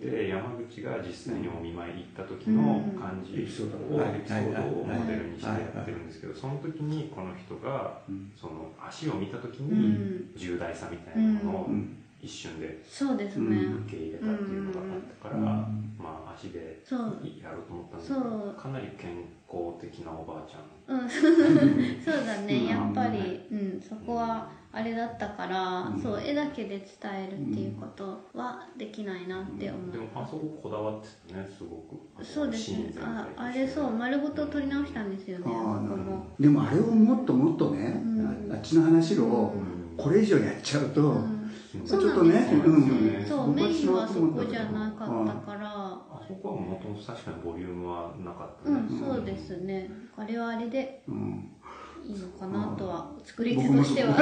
[0.00, 8.32] で山口が実際にお見舞い行った時の感じを、うんエピソードをモデルにしてやってるんですけどその時にこの人がうん。
[8.36, 10.30] その足を見た時うにん。
[10.36, 11.96] 重大さみたいなものをうん。
[12.20, 15.44] 一瞬でそうですね、うん受け入れたっていうのがあったから、うん。
[15.98, 19.10] まあ足でやろうと思ったんですけどかなり健
[19.46, 21.00] 康的なおばあちゃん。
[21.00, 21.08] うん。
[22.02, 22.66] そうだね、うん。
[22.66, 26.02] やっぱり、うん、そこはあれだったから、うん。
[26.02, 32.24] そう絵だけで伝えるっていうことはできないなって思う、でもあそここだわってたねすごく。
[32.24, 32.92] そうですね。
[33.00, 36.02] ああれそう丸ごと撮り直したんですよねあそあこあなるほど。
[36.02, 38.50] もでもあれをもっともっとね、うん。
[38.52, 39.96] ああっちの話をうん。
[39.96, 41.50] これ以上やっちゃうと、うん。
[41.72, 42.62] ちょっそうなんとねですよ。
[42.66, 43.24] うん。
[43.26, 45.98] そうメインはそこじゃなかったうんから。
[46.28, 49.88] そこはもともと確かにボリュームはなかったね、うんそうですね。
[50.16, 51.02] あれはあれで。
[51.08, 51.50] うん
[52.12, 54.10] のかなとは作り手としては。
[54.10, 54.16] 思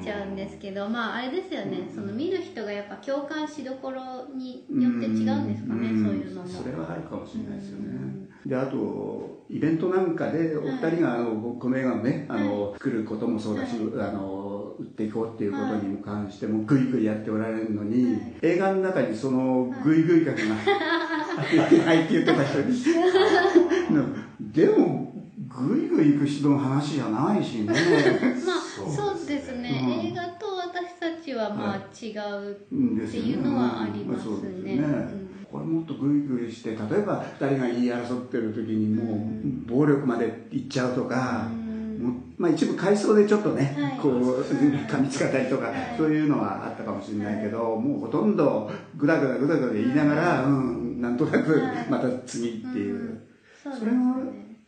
[0.00, 1.90] っちゃうんですけどまああれですよね。
[1.94, 6.04] その見る人がやっぱ共感しどころによって違うんですかねん。
[6.04, 6.48] そういうのも。
[6.48, 7.86] それはあるかもしれないですよね。
[7.86, 8.28] うん。
[8.46, 18.34] であとイベントなんかでお二人があのこの映画をねあの作ることもそうだしあの売っていこうっていうことに関してもグイグイやっておられるのにはい。
[18.42, 20.40] 映画の中にそのグイグイ感が
[21.36, 22.76] 入って言ってた人に。
[24.40, 25.13] でも
[25.62, 27.66] グイグイ行く人の話じゃないしね。
[28.44, 29.14] まあそう。
[29.26, 30.08] ですね、うん。
[30.08, 34.26] 映画と私たちはまあ違ううんっていうのはあります
[34.62, 34.80] ね。
[35.50, 41.48] これもっとグイグイして例えば2人が言い争ってる時にもう暴力までいっちゃうとか、
[42.36, 43.98] まあ、一部回想でちょっとね、はい。
[44.00, 51.86] こう噛みつかったりとか、そういうのはあったかもしれないけど、もうほとんどグダグダグダグダ言いながら、うん、なんとなくはい。
[51.88, 53.20] また次っていう。
[53.62, 54.16] それも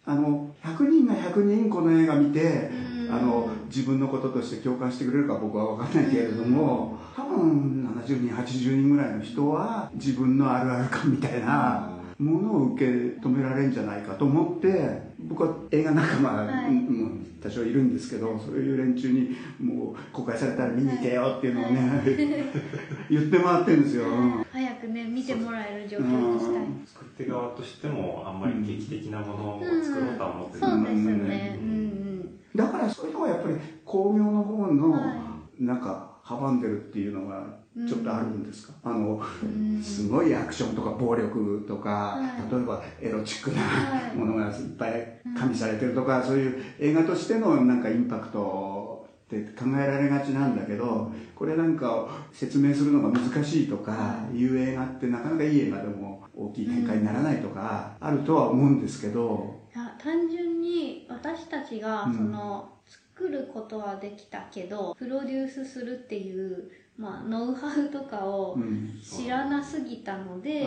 [0.08, 2.96] あの100人が100人この映画見て、うん。
[3.08, 16.70] あの自分のこととして共感してくれるか僕は分かんないけれども、多分70人80人ぐらいの人は自分のあるある感みたいなものを受け止められるんじゃないかと思って僕は映画仲間、はい。
[16.70, 17.10] もう
[17.42, 22.02] 多少いるんですけどそういう連中にもう公開されたら見に行けよっていうのをね、
[23.10, 24.04] 言って回ってるんですよ。
[24.52, 26.66] 早くね見てもらえる状況にしたい。
[26.86, 31.58] 作り手側としてもあんまり劇的なものを作ろうとは思ってそうですないのね。
[31.62, 32.40] うんうん。
[32.54, 37.44] だからそういうのはやっぱり工業の方のはなんか阻んでるっていうのが
[37.86, 39.82] ちょっとあるんですか、あのうん。
[39.82, 42.50] すごいアクションとか暴力とか、はい。
[42.50, 44.16] 例えばエロチックなはい。
[44.16, 54.44] ものがいっぱい加味されてるとか、そういう映画としてのなんかインパクトって考えられがちなんだけどこれなんか説明するのが難しいとかい。
[54.46, 62.16] う映画ってなかなかいい映画でも大きい展開にならないとかあるとは思うんですけど、いや単純に私たちがうん。
[62.16, 62.72] その、
[63.16, 68.98] 作ることはできたけどプロデュースするっていう、まあ、ノウハウとかをうん。
[69.02, 70.62] 知らなすぎたので、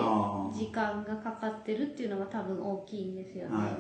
[0.53, 3.75] 時間がかかってるっていうのが多分大きいんですよね、はい。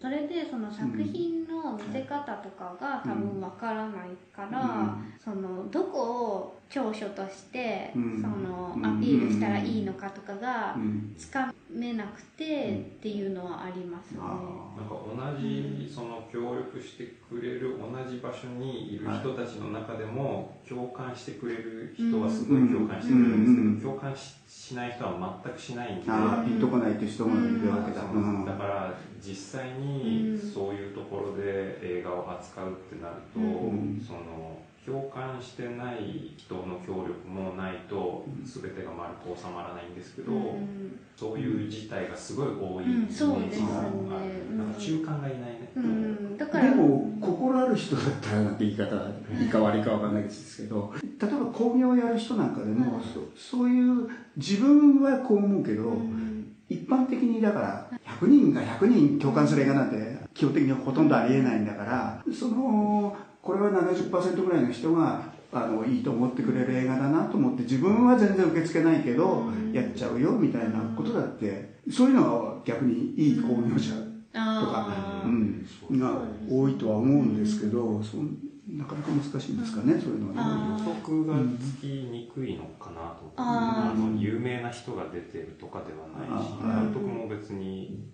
[0.00, 4.64] それでその作品の見せ方とかが多分わからないから、う
[4.98, 5.14] ん。
[5.22, 8.20] そのどこを長所として、うん。
[8.20, 8.86] そのうん。
[8.86, 11.14] アピールしたらいいのかとかがうん。
[11.16, 14.18] つかめなくてっていうのはありますね。
[14.22, 28.44] あなんか同じその協力してくれる同じ場所にいる人たちの中でも共感してくれる人はすごい共感してくれるんですけど、共感ししない人は全くしないんで、ああピンとこないって人もいるわけだ、そうなん。
[28.44, 34.00] だから実際にそういうところで映画を扱うってなると、うん。
[34.00, 40.98] その共感してない人の協力もないと全てが丸く収まらないんですけど、うん。
[41.16, 43.00] そういう事態がすごい多いイうん。
[43.02, 43.66] メージそうですね。
[43.66, 49.10] がある、なんか中間がいないね、うん、だからでも心ある人だったらなんて言い方が
[49.40, 56.34] いいか悪いかわかんないですけど例えば工業をやる人なんかでも、はいそそういう自分はこう思うけど、うん。
[56.68, 63.14] 一般的にだから100人が100人共感する映画なんて基本的にほとんどありえないんだからその
[63.44, 65.22] これは70%ぐらいの人が
[65.52, 69.64] あのいいと思ってくれる映画だなと思って自分は全然受け付けないけどうん。
[69.74, 73.92] やっちゃうよみたいなことだってそういうのは逆にいい工業者
[74.32, 78.38] とか、うん、が多いとは思うんですけど、そん
[78.68, 80.40] なかなか難しいんですかね、そういうのはね。
[80.40, 88.08] あ予測がつきにくいのかなと、あの有名な人が出てるとかではないし監督も別に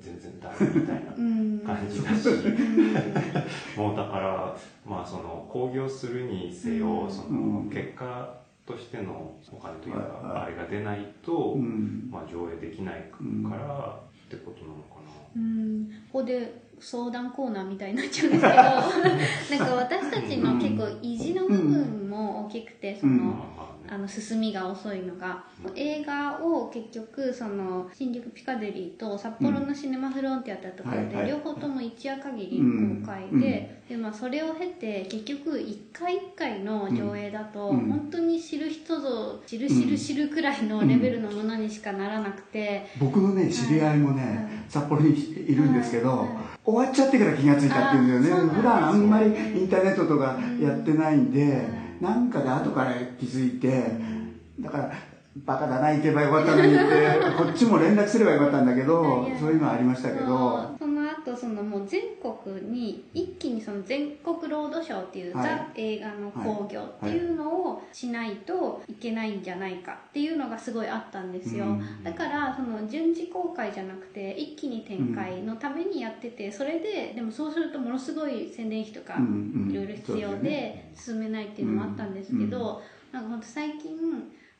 [0.00, 1.62] 全然誰みたいなうん。
[1.64, 2.28] 感じだし、
[3.76, 7.10] もうだからまあその興行するにせよ、うん。
[7.10, 7.64] そうん。
[7.64, 8.36] の結果
[8.66, 12.08] としてのお金というはいか、はいあれが出ないと、うん。
[12.10, 13.10] まあ、上映できない
[13.48, 15.10] からってことなのかな。
[15.36, 15.86] うん。
[16.12, 23.20] ここで相談コーナーみたいになっちゃうんですけど なんか私たちの結構意地の部分も大きくてその、うん。
[23.53, 23.53] ま
[23.94, 25.44] あの進みが遅いのが
[25.76, 32.58] 映画を結局その新宿ピカデリーと札幌のシネマフロンティアってところで両方とも一夜限り
[33.00, 33.40] 公開うん。
[33.40, 37.88] でで、まあ、それを経て結局一回一回の上映だとうん。
[37.88, 44.36] 本当に知る人ぞ知る知る知るくらいのレベルのものにしかならなくて、僕のね、知り合いもね、はい。
[44.68, 46.28] 札幌にいるんですけど、はい。
[46.64, 48.50] 終わっちゃってから気がついたっていうんだよね。
[48.54, 49.30] 普段あんまりイ
[49.64, 53.82] ンターネットとかやってないんで、なんかで後から気づいて、
[54.60, 54.92] だから、
[55.44, 56.84] バカだな、行けばよかったのにって、
[57.36, 60.73] こっちも連絡すればよかったんだけどそういうのはありましたけど、
[61.24, 65.46] とそのもう全国に一気にその全国ロードショーっていう、はい。
[65.46, 72.04] ザ映画の興行っていうのをしないといけないんじゃないかっていうのがすごいあったんですよ、うん。
[72.04, 83.96] だからその順次公開じゃなくて一気に展開のためにやっててそれででもそうするとものすごい宣伝費とかいろいろ必要で進めないっていうのもあったんですけど、なんか本当最近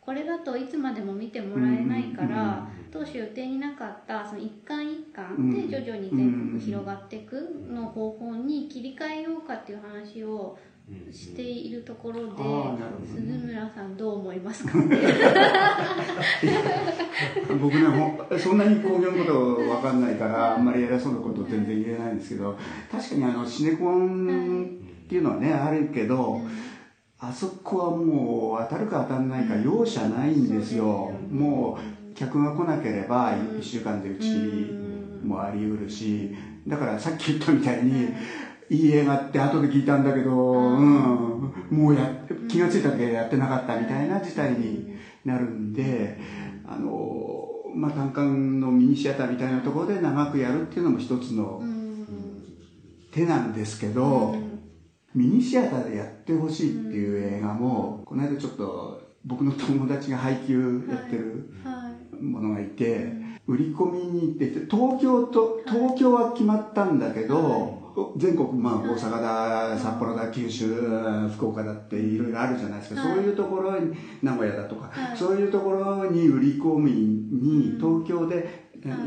[0.05, 10.57] これだといつまでも見てもらえないから、当初予定になかったその一巻一巻で徐々に全国広がっていくの方法に切り替えようかっていう話を
[11.11, 12.33] しているところで、
[13.07, 14.79] 鈴村さんどう思いますか？
[17.61, 17.83] 僕ね
[18.39, 22.57] そんなに工業のこと分かんないからあんまり偉そうなこと全然言えないんですけど
[22.91, 24.67] 確かにあのシネコン
[25.05, 26.41] っていうのはねあるけど
[27.29, 31.13] あそこはもう当たるか当たんないか容赦ないんですよ。
[31.31, 31.79] も
[32.13, 34.35] う客が来なければ1週間で打ち切
[35.23, 36.35] りもあり得るし。
[36.67, 38.09] だからさっき言ったみたいに
[38.71, 42.11] いい映画って後で聞いたんだけど、うん、もうや
[42.49, 44.95] 気がついただけやってなかったみたいな事態に
[45.25, 46.19] なるんで、
[46.67, 51.63] あの、まあ、単館のミニシアターみたいなところで長くやるっていうのも一つの
[53.11, 54.35] 手なんですけど、
[55.15, 62.23] ミニシアターでやってほしいっていう映画も、この間ちょっと僕の友達が配給やってるはい。
[62.23, 63.13] ものがいて、
[63.47, 67.85] 売り込みに行ってて、東京と、東京は決まったんだけど、
[68.17, 70.67] 全国、まあ、大阪だ、札幌だ、九州、
[71.37, 73.01] 福岡だっていろいろあるじゃないですか。
[73.01, 73.15] はい。
[73.15, 75.17] そういうところに、名古屋だとか、はい。
[75.17, 78.45] そういうところに売り込みに、東京ではい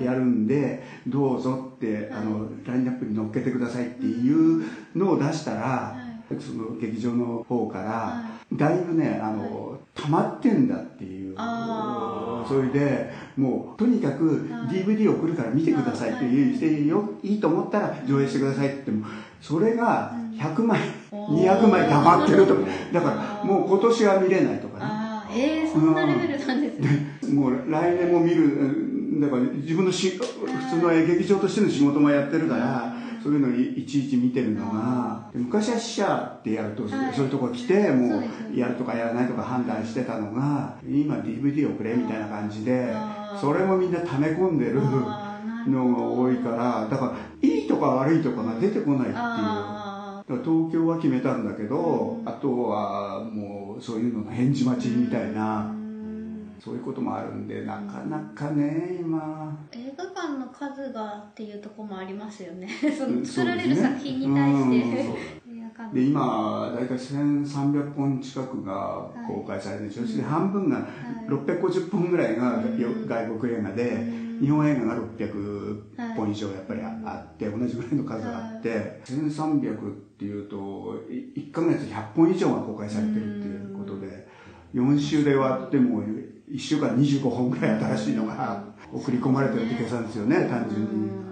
[0.03, 4.63] やるんで、どうぞって、あの、ラインナップに乗っけてくださいっていう
[4.95, 5.95] のを出したら、
[6.39, 11.35] その劇場の方から、はだいぶね、あの、溜まってんだっていう。
[11.37, 14.83] あそれで、もう、とにかくはい。
[14.83, 19.05] DVD 送るから見てくださいって言ってよ、いいと思ったら上映してくださいっても、
[19.41, 20.79] それが100枚、
[21.11, 22.55] 200枚溜まってると。
[22.55, 22.61] か、
[22.93, 23.09] だか
[23.43, 25.07] らもう今年は見れないとかね。
[25.29, 28.86] えー、そんなレベルなんですね、もう来年も見る、うん
[29.19, 30.25] だから自分のし普
[30.69, 37.13] 通の劇場としての仕事もやってるから、そういうのをいちいち見てるのが、で昔は死者ってやると、はい。
[37.13, 42.93] そういうとこ来て、もそうやるとかやらないとか判断してたのが、今 DVD をくれみたいな感じで
[43.41, 49.17] それもみんな溜め込んでるのが多いから、だから、いいとか悪いとかが出てこないっていう。
[50.27, 55.73] 東京は決めたんだけど、あとはもうそういうのの返事待ちみたいな、
[56.59, 59.57] そういうこともあるんで、なかなかね、今。
[59.71, 62.67] 映画館の数がっていうところもありますよね。
[62.97, 65.03] そうんの作られる作品に対して、
[65.45, 65.95] うん映画館。
[65.95, 70.03] で、今、だいたい1300本近くが公開されてるでしょ。
[70.03, 70.87] そして半分が
[71.27, 84.27] 650本ぐらいがよ外国映画で、日本映画が600本以上やっぱりあって、同じぐらいの数があって、1300っていうと、1ヶ月100本以上が公開されてるっていうことで、
[84.73, 86.01] 4週で終わっても
[86.49, 91.27] 1週間25本ぐらい新しいのが送り込まれてるって計算ですよね、単純に。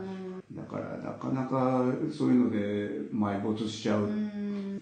[0.55, 1.86] だからなかなか
[2.16, 2.57] そういうので
[3.13, 4.09] 埋没しちゃう。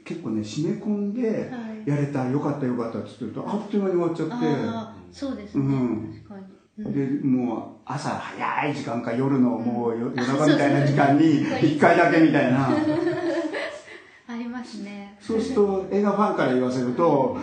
[0.04, 1.52] 結構ね、シネコンで
[1.86, 6.24] やれた、よかったよかったって言ってると、あっという間に終わっちゃって、そうですね、うん。
[6.28, 12.70] 確かに、で、もう朝早い時間か夜のもう夜夜中みたいな時間に一回だけみたいな。
[14.26, 15.18] ありますね。
[15.20, 17.38] そうすると映画ファンから言わせると、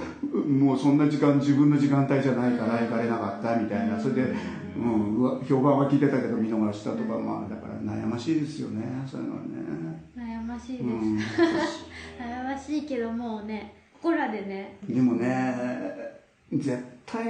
[0.46, 4.00] もうそんな時間自分の時間帯じゃないから行かれなかったみたいな。
[4.00, 4.22] それで、
[4.76, 9.50] うん、うわ評判は聞いてたけど見逃したとか、まあだから悩ましいですよね、そういうのはね。
[10.16, 11.18] 悩ましいです、うん。
[12.18, 14.78] 悩ましいけどもうねここらでね。
[14.88, 15.54] でもね、
[16.50, 17.22] 絶対、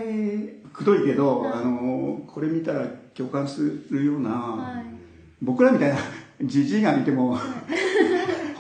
[0.72, 4.84] くどいけど、あの、これ見たら共感するような、はい。
[5.42, 5.96] 僕らみたいな
[6.42, 7.36] じじいが見ても、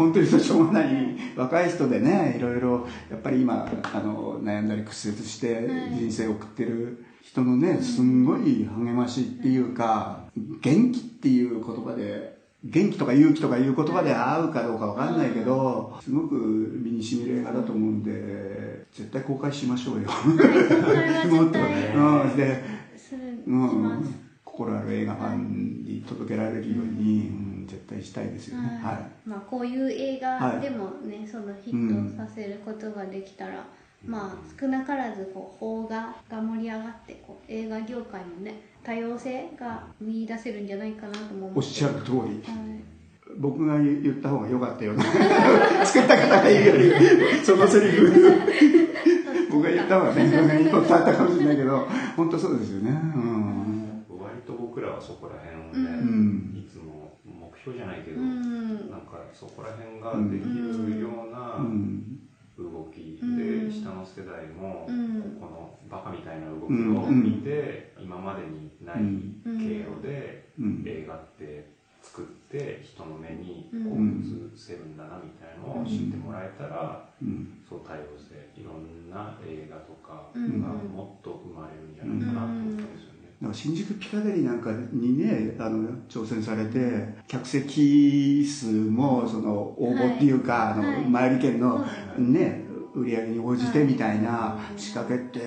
[0.00, 10.24] 本当にしょうがない若い人でね、いろいろ、やっぱり今、あの、悩んだり屈折して人生を送ってる人のね、すんごい励ましっていうか、
[10.62, 20.08] 元気っていう言葉で、元気とか勇気とかいう言葉で合うかどうかわかんないけど、すごく身に染みる映画だと思うんで、絶対公開しましょうよ。
[21.30, 21.94] もっと、絶対。
[21.94, 22.64] うん、で、
[23.46, 24.14] うん、
[24.46, 27.49] 心ある映画ファンに届けられるように、うん絶
[27.90, 28.68] 対したいですよね。
[28.82, 29.28] はいはい。
[29.28, 33.64] まあ、こういう映画でもね、そのヒットさせることができたら、
[34.04, 42.16] まあ少なからずこう邦画が盛り上がってこう映画業界もね多様性が見出せるんじゃないかなとも思っておっしゃる通り。
[42.16, 42.80] はい
[43.38, 45.04] 僕が言った方が良かったよね。
[45.84, 46.92] 作った方がいいより、
[47.44, 48.12] そのセリフ。
[49.48, 51.86] 僕が言った方がね、いいことあったかもしれないけど、
[52.16, 52.90] 本当そうですよね。
[52.90, 54.04] うん。
[54.20, 56.59] 割と僕らはそこら辺をね、うん
[57.70, 58.10] いつも目標じゃないけ
[59.32, 61.62] そこら辺ができるような
[62.58, 64.86] 動きで、下の世代も、
[65.40, 68.96] このバカみたいな動きを見て、今までにない
[69.44, 70.50] 経路で
[70.84, 71.70] 映画って
[72.02, 77.08] 作って人の目にこう映せるんだなみたいのを知ってもらえたら、
[77.68, 83.09] そう多様性いろんな映画とかがもっと生まれるんじゃないかなと思ったんですよ
[83.52, 91.86] 新宿ピカデリーなんかにねあの挑戦されて客席数もその応募っていうか、はい、あの、はい、前売り券の
[92.18, 92.64] ね
[92.94, 95.40] 売り上げに応じてみたいな仕掛けって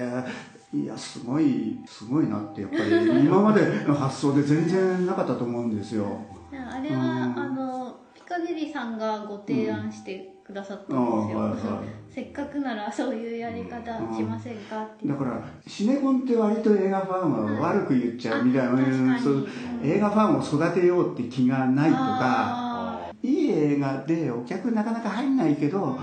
[0.75, 2.83] いやすごいすごいなってやっぱり
[3.25, 6.19] 今までの発想で全然なかったと思うんですよ。
[6.51, 19.47] あれは、あのピカデリーさんがご提案してくださったんですよ、はいはい、せっかくならそういうやり方しませんかってだからシネコンって割と映画ファンは悪く言っちゃうみたいな、はい、そう
[19.84, 25.97] 映画ファンを育てようって気がないとかいい映画でお客なかなか入んないけど、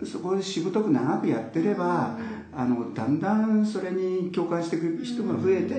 [0.00, 2.16] うん、そこでしぶとく長くやってれば、
[2.54, 5.74] うん、あのだんだんそれに共感していく人が増えて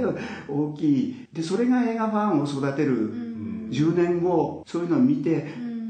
[0.48, 1.28] 大きい。
[1.34, 5.48] でそれが映画ファンを育てる、うん、10年後そういうのを見て、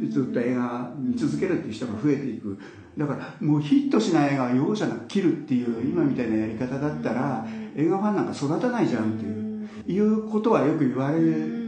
[0.09, 2.57] ずっと映画見続けるっていう人が増えていく
[2.97, 9.41] だからもうヒットしない映画は容赦なく切るっていう今みたいなやり方だったら映画ファンなんか育たないじゃんっていう。
[9.87, 11.17] いうことはよく言われ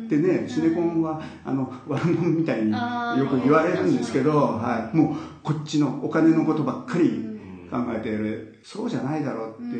[0.07, 7.09] てねシネコンはあの 悪者みたいによく言われるんですけど、はい、もうこっちのお金のことばっかり
[7.71, 8.59] 考えてる。
[8.63, 9.77] そうじゃないだろうって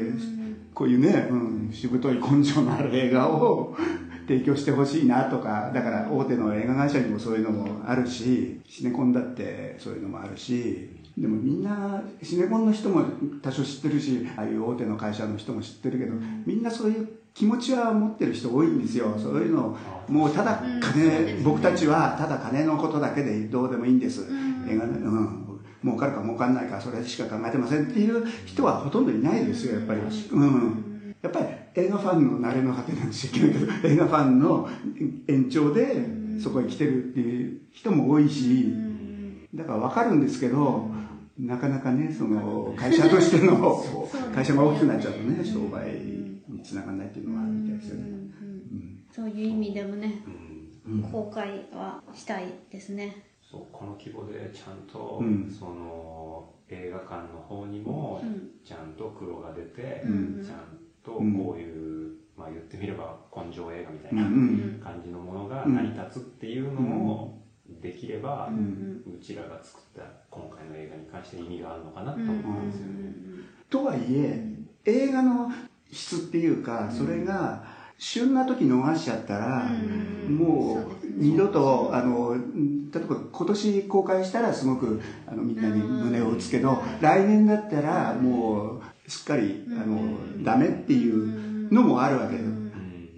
[0.74, 3.76] こういうね、うん、しぶとい根性のある映画を
[4.28, 13.06] 提供してほしいなとかだから大手の映画会社にもそういうのもあるしシネコンだってそういうのもあるしでもみんなシネコンの人も
[13.42, 16.14] 多少知ってるしああいう大手の会社の人も知ってるけど
[16.46, 19.16] みんなそういう気持ちは持ってる人多いんですよ。
[19.18, 19.76] そういうの
[20.08, 24.28] もうただ金、僕たちはただ金のことだけでどうでもいいんです、
[24.70, 25.60] 映画うん。
[25.84, 30.02] 儲かるか儲かんないかそれしか考えてませんっていう人はほとんどいないですよやっぱり。
[30.02, 31.16] うん。
[31.24, 31.46] やっぱり
[31.76, 34.70] 映画ファンの慣れの果てなんでしょうけど 映画ファンの
[35.28, 36.06] 延長で
[36.40, 38.74] そこへ来てるっていう人も多いし
[39.56, 40.92] だから分かるんですけど
[41.38, 43.84] なかなかねその会社としての
[44.34, 45.92] 会社が大きくなっちゃうとね商売
[46.48, 48.14] につながらないっていうのはあるみたいですよね。
[49.12, 50.24] そういう意味でもね、
[51.12, 53.28] 公開はしたいですね。
[53.42, 58.24] そうこの規模でちゃんと、うん、その映画館の方にも
[58.66, 61.22] ちゃんと黒が出て、うん、ちゃんとこ
[61.56, 64.24] ういう、まあ言ってみれば根性映画みたいな
[64.84, 68.50] 感じのものが成り立つっていうのもできれば、
[69.06, 70.02] うちらが作った
[70.34, 73.14] 今回の映画に関して意味があるのかなと思うんですよね。
[73.70, 74.44] とはいえ
[74.86, 75.52] 映画の
[75.92, 77.64] 質っていうかそれが、
[78.00, 79.70] 旬な時逃しちゃったら、
[80.30, 92.42] もう二度とあの例えば今年公開したらすごくあのみんなに胸を打つけど、来年だったらもうすっかりあのダメっていうのもあるわけよ。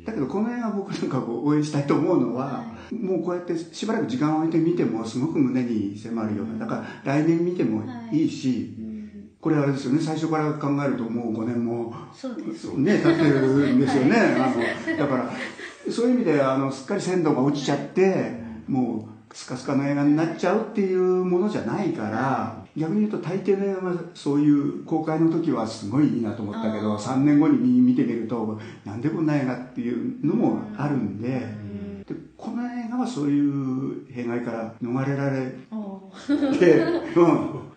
[0.06, 8.76] だけどこの映画僕なんか応援したいと思うのは、もうこうやってしばらく時間を置いて見てもすごく胸に迫るようなだから来年見てもいいし、
[9.42, 11.94] これあれですよね最初から考えるともう5年も
[12.78, 14.16] ね経ってるんですよね。
[14.18, 15.32] あのだから
[15.92, 31.30] そういう意味であのすっかり鮮度が落ちちゃってもうスカスカの映画になっちゃうっていうものじゃないから逆に言うと大抵の映画がそういう公開の時はすごいいいなと思ったけど3年後に見てみるとなんでこんな映画っていうのもあるんで
[32.08, 35.52] でこの映画はそういう弊害から逃れられ
[36.58, 36.78] て、
[37.16, 37.22] う。
[37.22, 37.26] ん、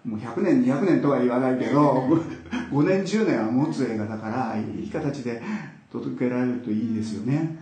[0.05, 2.09] もう100年200年とは言わないけど
[2.73, 5.43] 5年10年は持つ映画だからいい形で
[5.91, 7.59] 届けられるといいですよね。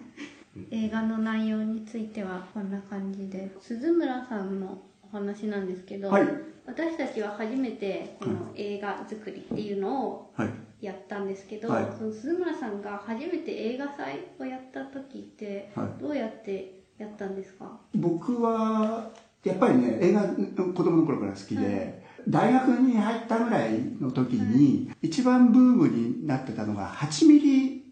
[0.71, 3.51] 映画の内容についてはこんな感じで。
[3.61, 4.79] 鈴村さんの
[5.13, 6.29] お話なんですけど、はい、
[6.67, 10.33] 私たちは初めてこの映画作りっていうのを
[10.81, 19.11] やったんですけど、はい、その鈴村さんが初めて映画祭をやった時ってどうやってやったんですか、僕は
[19.45, 27.85] やっぱりね映画子供の頃から好きで、大学に入ったぐらいの時に、一番ブームになってたのが8ミリ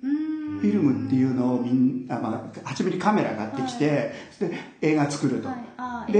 [0.61, 5.49] フィルムっていうのをみんな、まあ、8ミリカメラ買ってきて、で映画作ると。
[5.49, 5.55] は
[6.09, 6.13] い、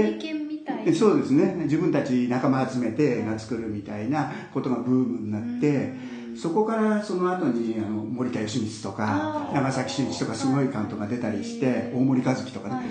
[0.87, 1.53] でそうですね。
[1.63, 5.91] 自分たち仲間集めて映画作るみたいなことがブームになって、
[6.37, 12.85] そこからその後にあの森田義満とか長崎真一とかすごい監督が出たりして大森和樹とかね、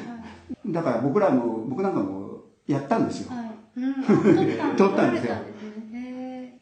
[0.66, 3.46] だから僕らも僕なんかもやったんですよ、はい。
[4.76, 5.34] 撮ったんですよ。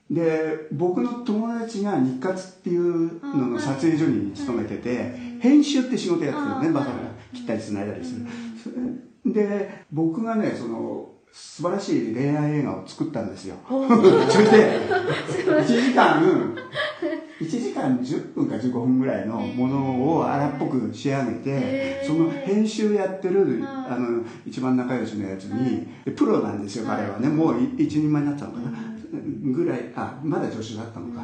[0.08, 6.92] で僕の友達が日活っていうのの撮影所に勤めてて編集って仕事やってるねバカが
[7.32, 8.14] 切ったりつないだりす
[9.24, 9.32] る。
[9.32, 13.56] で僕がねその素晴らしい恋愛映画を作ったんですよ。
[13.68, 14.80] それで
[15.36, 16.22] 1時間
[17.40, 27.28] 1時間10分か15分ぐらいのものを荒っぽく仕上げて、その編集やってる、あの一番仲良しのやつに、プロなんですよ彼はね。
[27.28, 28.70] もう一人前になったのかな、
[29.52, 31.22] ぐらいあまだ助手だったのか、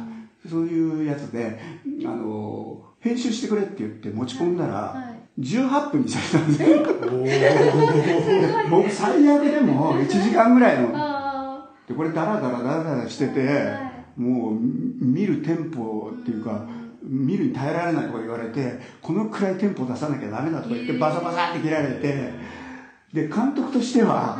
[0.49, 1.57] そういうやつで
[2.03, 5.10] あの編集してくれって言って持ち込んだら、
[5.41, 6.53] 18分にされたんで。
[6.53, 6.79] すよ
[8.69, 10.91] 僕最悪でも1時間ぐらいの。
[11.87, 13.73] でこれダラダラダラダラしてて、
[14.15, 16.65] もう見るテンポっていうか、
[17.03, 22.31] 見るに耐えられないとか言われてこのくらいテンポ出さなきゃダメだとか言ってバサバサって切られて
[23.11, 24.37] で監督としては、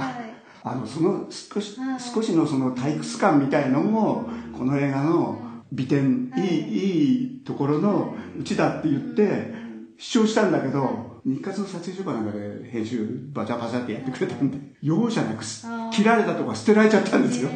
[0.64, 1.76] あのその少し
[2.14, 5.39] 少しのその退屈感みたいのもこの映画の
[5.72, 9.61] 美点いいいいところのうちだって言って
[10.02, 15.43] 主張したんだけど日活の撮影所かなんかで編集バチャバチャってやってくれたんで容赦なく
[15.93, 17.49] 切られたとか捨てられちゃったんですよ。
[17.49, 17.56] だ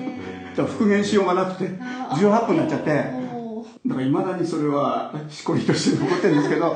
[0.58, 1.70] から復元しようがなくて。
[1.70, 2.86] 18分になっちゃって。
[2.88, 6.76] だからいまだにそれはしこりとして残ってるんですけど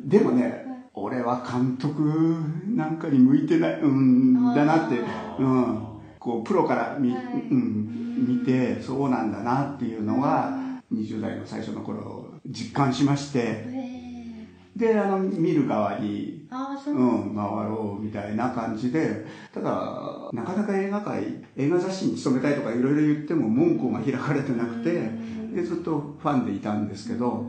[0.00, 0.64] でもね
[0.94, 2.02] 俺は監督
[2.68, 5.00] なんかに向いてないうんだなって。
[5.40, 5.82] うん。
[6.20, 7.14] こうプロから見,、う
[7.54, 10.56] ん、見てそうなんだなっていうのが
[10.92, 13.85] 20代の最初の頃実感しまして。
[14.76, 16.46] であの見る側に
[16.86, 16.92] う。
[17.32, 19.70] ん、回ろうみたいな感じでただ
[20.32, 21.24] なかなか映画界
[21.56, 25.10] 映画雑誌に勤めたいとかいろいろ言っても門戸が開かれてなくて
[25.54, 27.46] でずっとファンでいたんですけど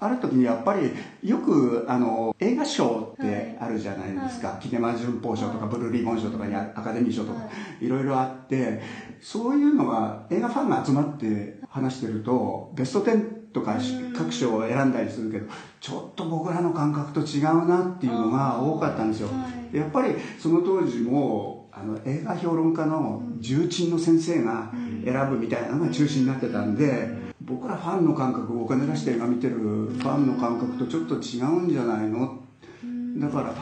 [0.00, 0.92] ある時にやっぱり
[1.28, 7.40] よくあの映画賞ってあるじゃないですか、はい、キネマ旬報賞とかブルーリボン賞とかにアカデミー賞とか
[7.80, 7.88] い。
[7.88, 8.80] ろいろあって
[9.20, 13.76] そういうのが映画ファンが集まって話してるとベスト10とか
[14.16, 15.46] 各賞を選んだりするけど
[15.80, 19.28] ちょっと僕らの感覚と違うなっていうのが多かったんですよ。
[19.72, 24.72] やっぱりその当時もあの映画評論家の重鎮の先生が
[25.04, 27.08] 選ぶみたいなのが中心になってたんで
[27.40, 32.38] 僕らファンの感覚お金出して映画見てるファンの感覚とちょっと違うんじゃないの？
[33.18, 33.54] だから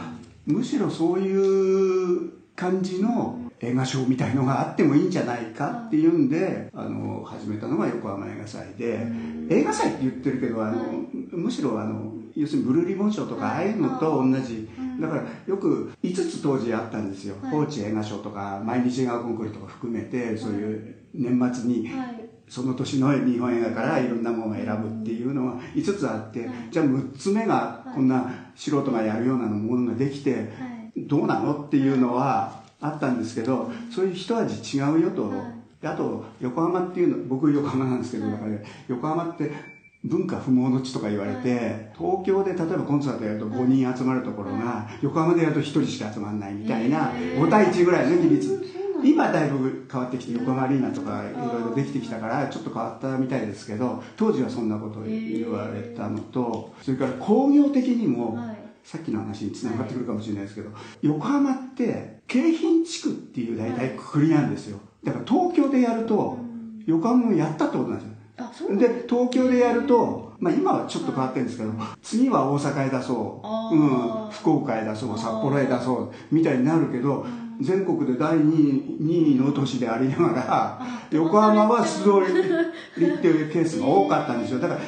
[0.46, 9.06] むしろそういう感じの映画賞みたいのがあってもいいんじゃないかっていうんであの始めたのが横浜映画祭で。
[9.48, 10.84] 映画祭って言ってるけどあの、
[11.30, 14.68] むしろあの要するにブルーリボン賞とかああいうのと同じ。
[15.00, 17.36] だからよく5つ当時あったんですよ。
[17.50, 21.90] 高知映画賞とか毎日映画コンクールとか含めてそういう年末に
[22.48, 30.48] その年の日本映画からいろんなものを選ぶっていうのは5つあってじゃあ6つ目がこんな素人がやるようなものができて
[30.96, 35.32] どうなのっていうのはあったんですけどそういう一味違うよと、
[35.82, 38.52] あと横浜っていうの僕横浜なんですけど、だから
[38.88, 39.50] 横浜って
[40.04, 48.76] 文化不毛の地とか言われて、東京で例えばコンサートやると5人集まるところが、横浜でやると1人しか集まらないみたいな、5対1ぐらいの比率。
[49.04, 58.38] 今だいぶ変わってきて横浜アリーナとかいろいろできてきたからちょっと変わったみたいですけど当時はそんなことを言われたのとそれから工業的にも
[58.86, 60.70] さっきの話につながってくるかもしれないですけど、
[61.02, 64.78] 横浜って京浜地区っていう大体くくりなんですよ。
[65.02, 66.38] だから東京でやると
[66.86, 68.06] 横浜もやったってことなんで
[68.54, 68.76] すよ。
[68.78, 75.18] で東京でやると、まあ、今はちょっと変わってるんですけど次は大阪へ出そう、うん、福岡へ出そう。
[75.18, 76.12] 札幌へ出そう。
[76.30, 77.26] みたいになるけど
[77.60, 80.80] 全国で第2位 ,2 位の都市でありながら
[81.10, 84.60] 横浜は素通りっていうケースが多かったんですよ。
[84.60, 84.80] だから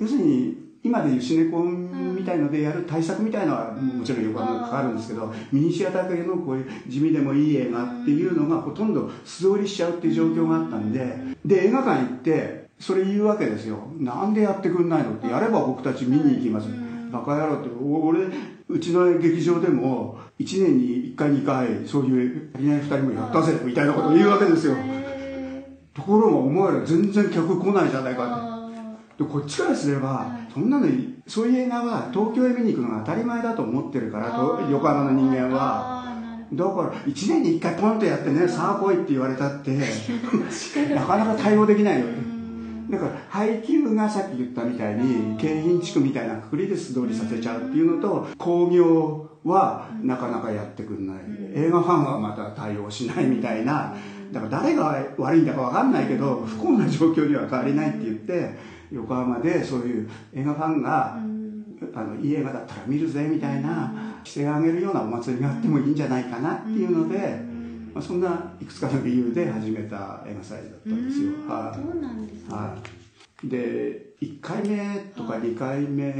[0.00, 13.78] 要するに今でいうシネコンみたいのでやる対策みたいのはもちろん横浜かかるんですけどミニシアター系のこういう地味でもいい映画っていうのがほとんど素通りしちゃうっていう状況があったんでで映画館行ってそれ言うわけですよ。
[13.98, 16.68] なんでやってくんないのってやれば僕たち見に行きます。
[17.10, 18.20] バカ野郎って俺
[18.68, 24.74] うちの劇場でも1年に1回2回そういう足りない2人もやったぜみたいなことを言うわけですよ。
[25.94, 28.53] ところがお前ら全然客来ないじゃないかって
[29.18, 30.86] でこっちからすれば、はい、そんなの
[31.26, 34.28] そういう映画は東京へ見に行くのが当たり前だと思ってるから
[34.70, 36.04] 横浜の人間は。
[36.52, 39.70] だから1年に1回ポンとやってねさあ来いって言われたって
[40.94, 42.34] なかなか対応できないよね。
[42.90, 51.16] だから配給がさっき言ったみたいに京浜地区みたいなくくりで素通りさせちゃうっていうのと興行はなかなかやってくんない。
[51.54, 53.94] 映画ファンはまた対応しないみたいな。
[54.32, 61.18] だから誰が悪いんだか分かんないけど不幸な状況には変わりないって言って横浜でそういう映画ファンが、
[61.94, 67.40] あのいい映画だったら見るぜみたいな規制を上げるようなお祭りがあってもいいんじゃないかなっていうので、
[67.92, 71.32] まあ、そんないくつかの理由で始めた映画祭だったんですよ。
[71.46, 72.76] はい、そうなんですね、は
[73.42, 73.48] い。
[73.48, 76.12] で1回目とか2回目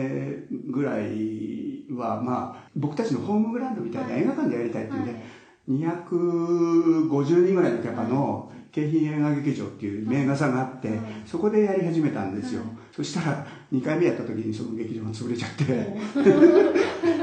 [0.71, 5.15] ぐらいは、まあ、僕たちのホームグラウンドみたいな映画館でやりたいっていうんで、
[5.69, 10.89] 250人ぐらいのキャパの京浜映画劇場っていう名画座があって、
[11.25, 12.63] そこでやり始めたんですよ。
[12.91, 15.97] そしたら、2回目やった時にその劇場が潰れちゃって、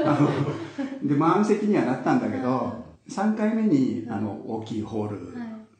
[0.02, 2.72] あの、で、満席にはなったんだけど、
[3.06, 5.18] 3回目に、あの、大きいホール、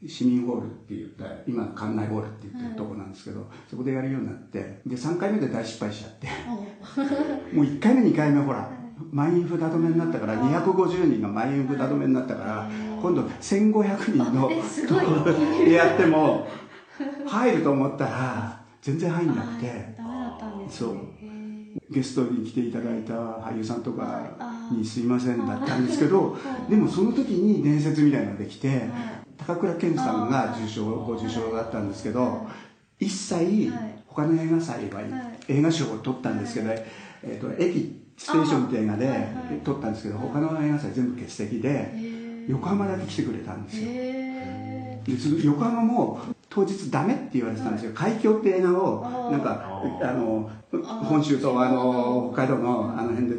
[0.06, 6.28] 市民ホールって言った、今の館内ホールって言ってるとこなんですけど、そこでやるようになって、で、3回目で大失敗しちゃって、
[7.56, 8.70] もう1回目、2回目ほら、
[9.11, 12.70] 満員札止めになったから、250人が満員札止めになったから、
[13.01, 14.49] 今度1500人の
[14.88, 16.47] ところでやっても、
[17.26, 19.97] 入ると思ったら、全然入んなくて、
[20.68, 20.97] そう。
[21.90, 24.30] ゲストに来ていただいた俳優さんとか
[24.70, 26.36] にすいませんだったんですけど、
[26.68, 28.82] でもその時に伝説みたいなのができて、
[29.38, 32.47] 高倉健さんが受賞、ご受賞だったんですけど、
[32.99, 33.72] 一切
[34.07, 35.01] 他の映画祭は
[35.49, 39.08] 映画賞を取ったんですけど、えっと、駅ステーションって映画で
[39.64, 41.92] 取ったんですけど、他の映画祭全部欠席で、
[42.48, 43.86] 横浜だけ来てくれたんですよ。
[45.04, 47.90] でその横浜も当日ダメって言われてたんですよ。
[47.92, 53.36] 海峡って映画を、なんか、あの、本州とあの、北海道のあの辺で、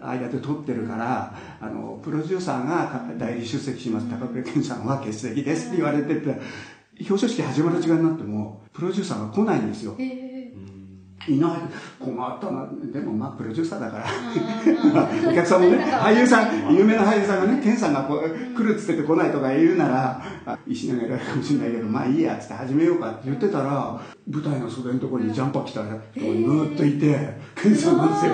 [0.00, 4.08] 間で撮ってるから、あの、プロデューサーが代理出席します。
[4.08, 6.40] 高倉健さんは欠席ですって言われてて、
[7.00, 9.94] 表彰式始まる時間になっても、プロデューサーが来ないんですよ。
[11.28, 11.50] いない。
[11.98, 12.68] 困ったな。
[12.92, 14.06] でもまあ、プロデューサーだから。
[15.30, 24.00] お客さんもね、俳優さん、有名な俳優さんがね、ケンさんがこう来るっつってて来ないとか言うなら、あ石投げられるかもしれないけど、まあいいやっつって始めようかって言ってたら、
[24.30, 28.32] 舞台の袖のところにジャンパー着た人がぬーっといて、ケンさんなんですよ。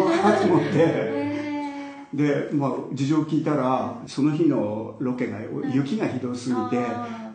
[0.00, 1.22] うわーと思って。
[2.14, 5.38] で、まあ、事情聞いたら、その日のロケが、
[5.72, 6.78] 雪がひどすぎて、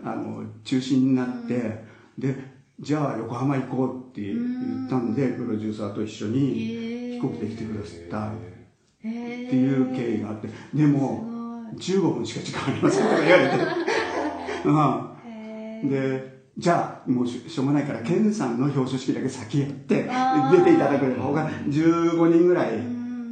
[0.04, 1.84] あの、中止になって、
[2.18, 8.32] で、じゃあ横浜行こうって言ったんで、プロデューサーと一緒に飛行機で来てくださったっ
[9.02, 11.26] ていう経緯があって、でも、
[11.76, 13.56] 15分しか時間ありませんとか言われて、
[15.84, 15.90] うん。
[15.90, 20.08] で、じゃあ、もうししょうがないから、ケンさんの表彰式だけ先やって、
[20.52, 22.70] 出ていただくれば、他15人ぐらい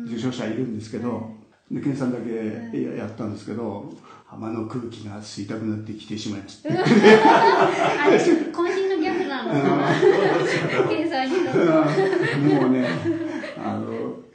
[0.07, 1.29] 受賞者いるんですけど、
[1.71, 3.91] で、ケンさんだけややったんですけど、
[4.25, 6.69] 浜の空気が吸いたくなってきてしまいました。
[12.39, 12.85] もうね、
[13.57, 13.85] あの、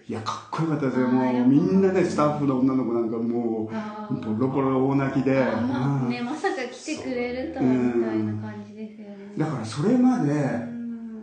[0.08, 1.08] いや、かっこよかったですよ。
[1.08, 1.82] もう、みん。
[1.82, 3.10] なね、スタッフの女の子なん。
[3.10, 3.70] かも
[4.10, 5.34] う、ボロボロ大泣きで。
[5.68, 6.08] まあうん。
[6.10, 9.14] ね、まさか来てくれるとはみたいな感じですよね。
[9.36, 10.32] だからそれまで、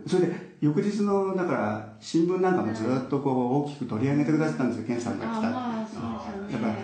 [0.06, 2.56] それで、翌日の、だから、新聞なん。
[2.56, 4.68] かもずっとこう、大きく取り上げてくださったん。
[4.70, 5.18] ですよ、ケンさん。
[5.18, 5.48] が来た。
[5.48, 5.77] あまあ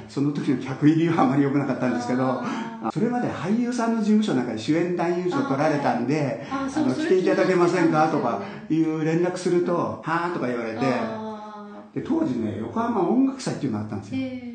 [0.08, 14.28] その時の客入りはあまり良くなかったんですけど、あそれまで俳優さんの事務所なんかで主演男優賞取られたんで、ああの、来ていただけませんかとかいう連絡すると、はーんとか言われて、あで、当時ね、横浜音楽祭っていうのがあったんですーよ。
[14.42, 14.54] え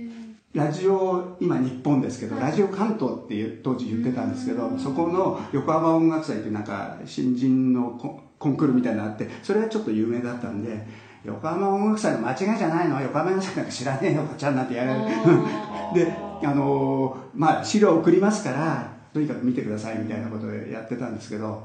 [0.51, 10.87] ラジオ、今日本ですけど、ラジオ関東っていう当時言ってたんですけど、そこの横浜音楽祭っていうなんか新人のココンクールみたいなのがあって、それはちょっと有名だったんで、
[11.25, 13.01] 横浜音楽祭の間違いじゃないの？
[13.01, 15.05] 横浜音楽祭なんか知らねえよ、おばちゃんなんてやられる。
[15.07, 16.13] あ で、
[16.43, 21.63] あのーまあ、資料送りますから、とにかく見てくださいみたいなことでやってたんですけど、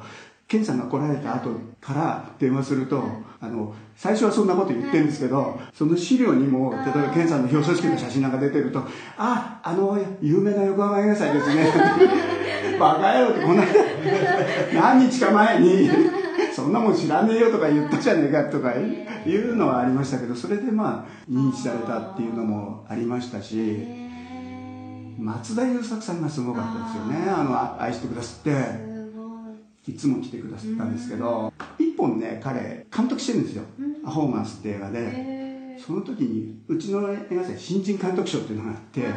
[0.48, 1.50] ケンさんが来られた後
[1.80, 3.02] から電話すると、
[3.40, 8.82] あの、最初はそんなこと言ってるんですけど、その資料にも、例えばケンさんの表彰式の写真なんか出てると、
[9.16, 11.66] あ、あの、有名な横浜映画祭ですね。
[12.80, 13.62] バカ野郎ってこんな、
[14.74, 15.88] 何日か前に、
[16.54, 23.84] そんなもん知らねえよとか言ったじゃねえかとかいうのはありましたけど、それでまあ、認知されたっていうのもありましたし、
[25.18, 27.30] 松田優作さんがすごかったですよね。
[27.30, 28.94] あの、愛してくださって。
[29.86, 33.64] いいつも来てくださったんですけど、一本ね、彼、監督してるんですよ。
[34.04, 35.00] アホーマンスって映画で。
[35.00, 39.12] へその時に、うちの映画祭、新人監督賞っていうのがあってはい、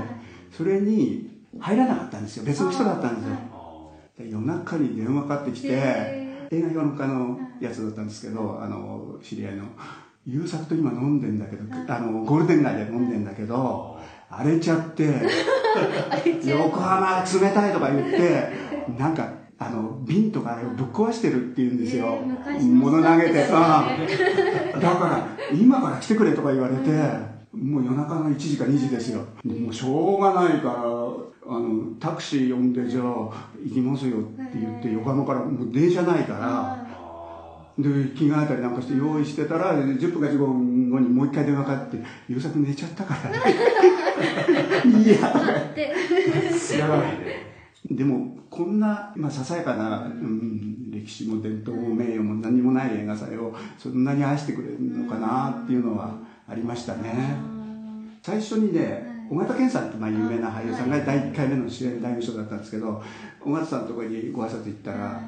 [0.51, 2.43] それに入らなかったんですよ。
[2.43, 3.35] 別の人だったんですよ
[4.31, 9.65] 夜中に電話かかってきて、へ映画評論家のやつだったんですけど、あの、知り合いの、
[10.25, 13.97] 優作と今飲んでんだけど、あの、ゴールデン街で飲んでんだけど、
[14.29, 15.13] 荒れちゃって、
[16.45, 18.49] 横浜冷たいとか言って、
[18.97, 19.29] なんか、
[19.59, 22.19] あの、瓶とかあれをぶっ壊してるって言うんですよ。
[22.47, 23.43] えー物投げて。
[23.43, 23.87] 人さ。
[24.79, 29.25] だから、今から来てくれとか言われて、もう夜中の1時か2時ですよ。
[29.43, 36.85] でもうしょうがないから、あの、タクシー呼んで、じゃあ、行きますよって言って、横浜からもう電車ないから、
[37.77, 41.97] で、着替えたりなんかして用意してたら、10分か15分後にもう一回電話かかって、
[42.27, 43.29] 優作寝ちゃったから、
[44.99, 47.03] いや、とか
[47.91, 56.15] でも、こんな、まあ、ささやかな、うん、歴史も伝統も名誉も何もない映画祭を、そんなに愛してくれるのかなっていうのは
[56.49, 57.37] ありましたね。
[58.23, 63.03] 最初にね尾形健さんってまあ有名な俳優さんが第1回目の主演大務賞だったんですけど
[63.45, 65.21] 尾形さんのところにご挨拶行ったら、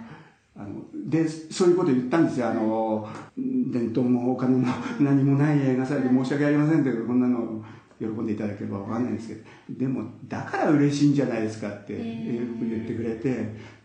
[0.57, 2.49] あのでそういうこと言ったんですよ。
[2.49, 3.07] あの
[3.37, 4.67] 伝統もお金も
[4.99, 7.63] 何もない映画祭で申し訳ありませんけどこんなの
[7.99, 13.29] 喜んでいただければ分かんないんですけどでもだから嬉しいんじゃないですかって言ってくれて。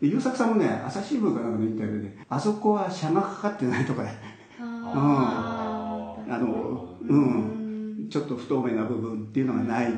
[0.01, 4.15] で優作さんもね朝日新聞かなんかのインタビューであそこは車がかかってないとかね。
[4.61, 8.09] あのうん。
[8.09, 9.93] ちょっと不透明な部分っていうのがない。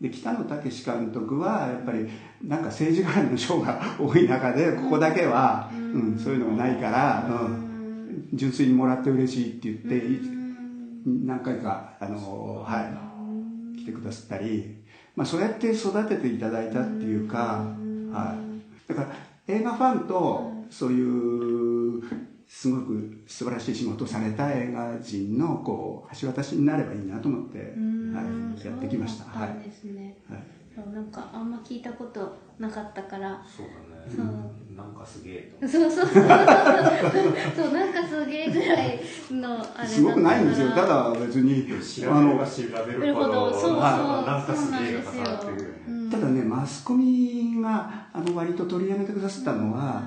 [0.00, 2.08] で北野武監督はやっぱり
[2.42, 10.39] なんか政治絡みの賞が 多い中でここだけは、うん、そういうのがないから、うん、純粋にもらって嬉しいって言って
[11.06, 12.80] 何回かあの、は
[13.74, 14.84] い、来てくださったり、
[15.16, 17.64] まあ、そうやって育てていただいたっていうか、
[18.12, 18.36] は
[18.88, 19.08] い、だから
[19.46, 22.02] 映画ファンとそういう
[22.46, 29.24] すごく素晴らしい仕事をされた映画人のこう橋渡しになればいいなと思って、はい、やってきました。
[29.24, 30.16] はい、ですね。
[30.28, 30.42] はい。
[30.74, 33.44] そうなんかあんま聞いたことなかったから。
[33.46, 34.26] そうだねそう
[34.76, 36.14] なんかすげえとそうそうそう。
[36.14, 40.70] そうなんかすげえぐらいのあれすごくないんですよ。
[40.70, 41.66] ただ別に
[42.08, 43.50] あの調べるほど。
[43.52, 43.80] そうそう。
[43.80, 45.74] なんかすげえがってくる、
[46.10, 50.02] ただねマスコミがあの割と取り上げてくださったのは、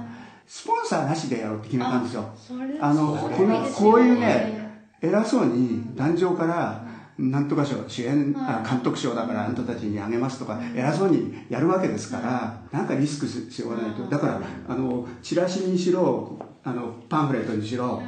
[0.48, 2.34] スポンサーなしでやろうって決めたんですよ。
[2.82, 6.83] あのこのこういうね偉そうに壇上から
[7.18, 14.04] なんとか賞、主演、あ監督賞だからあんたたちにあげますとか、偉そうにやるわけですから、なんかリスクしようがないと。
[14.08, 18.02] だから、あの、チラシにしろ、あの、パンフレットにしろ、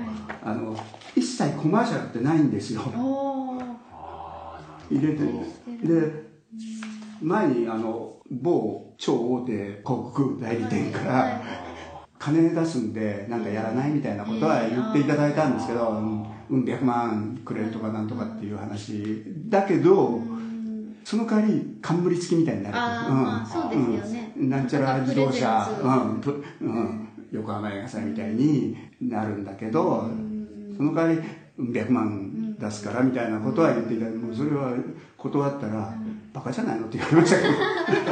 [0.44, 0.76] あの、
[1.16, 2.82] 一切コマーシャルってないんですよ。
[4.90, 5.24] 入れて。
[5.84, 6.26] で、
[7.22, 11.42] 前に、あの、某超大手広告代理店から、
[12.18, 20.22] 金出すんで、なんかやらないみたいなことは言っていただいたんですけど、うん百万くれるとかなんとかっていう話だけど、
[21.04, 26.22] その代わり冠付きみたいになるあ、うん、そうですよね、うん、なんちゃら自動車、うん。
[26.62, 30.10] うん、横浜映画祭みたいになるんだけど、
[30.76, 34.06] その代わりうん百万出すからみたいなことは言っていた。
[34.06, 34.74] もうそれは
[35.18, 35.94] 断ったら、
[36.34, 37.48] バカじゃないのって言われましたけ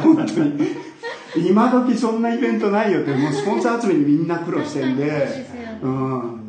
[0.14, 0.94] 本当に。
[1.36, 5.44] 今時そんなイベントないよってもうスポンサー集めにみんな苦労してんで、
[5.82, 6.43] うん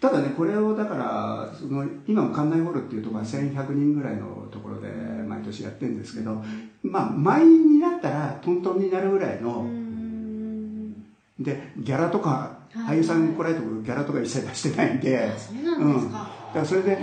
[0.00, 6.42] ただねこれをだからその今も館内ホールっていうところは1100人ぐらいのところで毎年やってるんですけど
[6.82, 9.66] まあ満員になったらトントンになるぐらいの
[11.38, 15.32] でギャラとか俳優さん来られてもギャラとか一切出してないんで
[15.78, 16.98] うん、だからそれで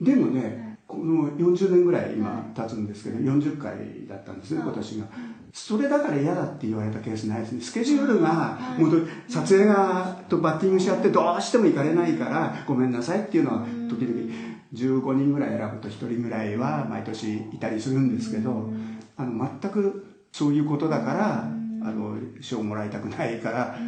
[0.00, 5.06] でもねこの40年ぐらい今経つんですけど40回だったんですね今年が。
[5.52, 7.60] それだから嫌だって言われたケースないですね。
[7.60, 14.32] スケジュールが、もう撮影がとバッティングしちゃってどうしても行かれないからごめんなさいっていうのは時々
[14.74, 18.70] 15人ぐらい選ぶと1人ぐらいは毎年いたりするんですけど、
[19.16, 21.46] あの全くそういうことだから、あ
[21.92, 23.78] の、賞をもらいたくないから、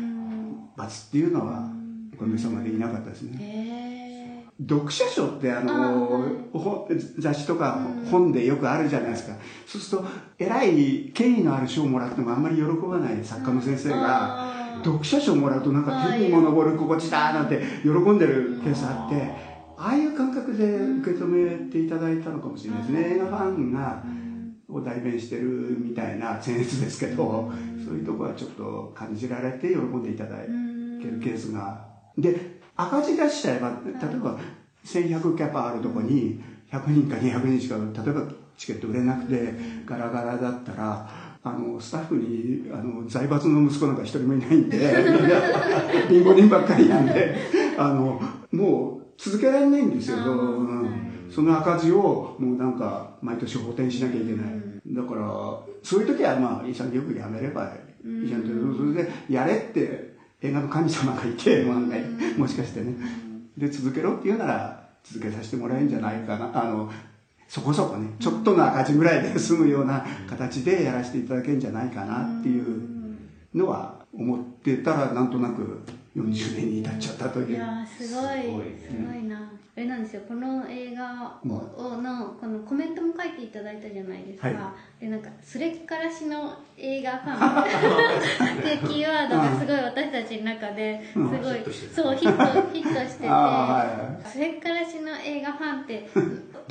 [0.76, 1.70] 罰っていうのは
[2.14, 3.77] おかげさまでいなかったですね。
[4.60, 6.88] 読者賞ってあの
[7.18, 7.80] 雑誌とか
[8.10, 9.36] 本でよくあるじゃないですか、
[9.66, 19.30] そうすると偉い権威のある賞をもらってもあんまり喜ばない作家の先生が読者賞をもらうとなんか天にも昇る心地だなんて喜んでるケースあって
[19.76, 24.02] ああいう感覚で受け止めていただいたのかもしれないですね映画ファンが
[24.68, 25.46] を代弁してる
[25.78, 27.50] みたいな僭越ですけど
[27.84, 31.86] そういうとこはちょっと感じられて喜んでいただけるケースが。
[32.18, 34.38] で赤字出しちゃえば、例えば
[34.84, 38.22] 1100キャパあるとこに100人か200人しか、例えば
[38.56, 39.52] チケット売れなくて
[39.84, 41.10] ガラガラだったら、
[41.42, 44.78] あの、スタッフに、あの、財閥の息子なんか一人もいないんで、
[46.08, 47.34] 貧乏人ばっかりなんで、
[47.76, 48.20] あの、
[48.52, 50.18] もう続けられないんですよ。
[50.18, 50.90] うん、
[51.28, 54.46] その赤字をもうなんか毎年補填しなきゃいけない。
[54.86, 57.72] だから、そういう時はまあ、潔くやめれば
[58.04, 58.48] いいじゃんと。
[58.76, 60.07] それで、やれって
[60.40, 61.96] 映画の神様がいて、万が
[62.36, 62.94] もしかしてね。
[63.56, 66.50] で、続けろって言うなら、続けさせてもらえるんじゃないかな。
[66.54, 66.90] あの、
[67.48, 73.16] そこそこね、ちょっとの赤字ぐらいで済むような形でやらせていただけるんじゃないかなっていう
[73.54, 75.80] のは思ってたら、なんとなく
[76.16, 77.56] 40年に至っちゃったという。
[77.56, 78.42] いやすごい、
[78.78, 79.52] すごいな。
[79.76, 79.96] あれな。
[79.96, 80.22] んですよ。
[80.26, 81.68] この映画を
[82.00, 96.08] のこのコメントも書いていただいたじゃないですか、はい、でなんか「すれっからしの映画ファン」 っていうキーワードがすごい私たちの中ですごい、うん、そうヒットヒットしてて「すれっからしの映画ファン」って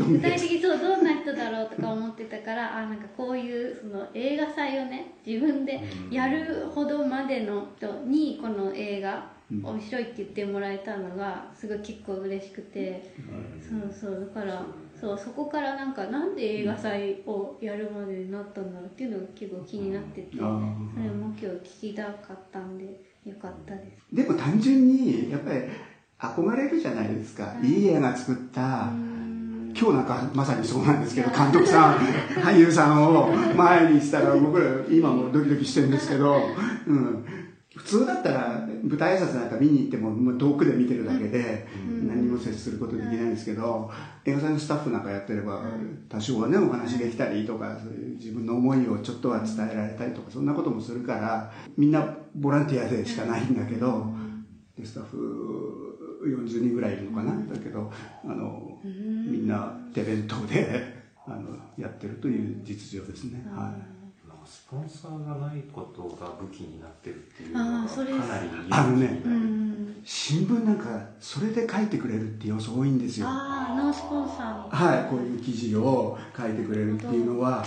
[0.05, 5.81] 具体的にそうどんな人だろうとか思ってたからあなんかこういうその映画祭をね自分で
[6.11, 13.13] やるほどまでの人にこの映画面白いって言ってもらえたのがすごい結構嬉しくて、
[13.61, 14.61] そうそうだから
[14.99, 22.83] そうそこからなんかなんで映画祭をやるまでになったんだろうっていうのが結構気になってて、それも今日聞きたかったんで
[23.25, 24.03] よかったです。
[24.11, 25.61] でも単純にやっぱり
[26.19, 28.91] 憧れるじゃないですか、いい映画作った
[29.79, 31.97] 今日なんかまさにそうなんですけど監督さん
[32.41, 36.35] 俳優さんを前にしたら僕ら今もドキドキしてるんですけど、
[36.87, 37.25] うん、
[37.75, 41.67] 普通だったら舞台挨拶なんか見に行ってももう遠くで見てるだけで
[42.07, 43.91] 何も接することできないんですけど
[44.25, 45.61] 映画祭のスタッフなんかやってれば
[46.09, 47.77] 多少はねお話できたりとか
[48.17, 54.07] 自分の思いをちょっとは伝えられたりとかそんなこともするからみんなボランティアでしかないんだけど
[54.75, 55.77] でスタッフ
[56.25, 57.31] 40人ぐらいいるのかな。
[57.33, 57.91] だけど
[58.23, 63.43] あのみんな手弁当で あのやってるという実情ですね。
[63.53, 63.97] はい。
[64.47, 68.09] スポンサーがないことが武器になってるっていうのがかなり
[68.69, 69.21] あのね、
[70.05, 70.85] 新聞なんか
[71.19, 73.27] それで書いてくれるって要素多いんですよ。
[73.27, 77.65] ああノースポンサーはいこういう記事を書いてくれるっていうのは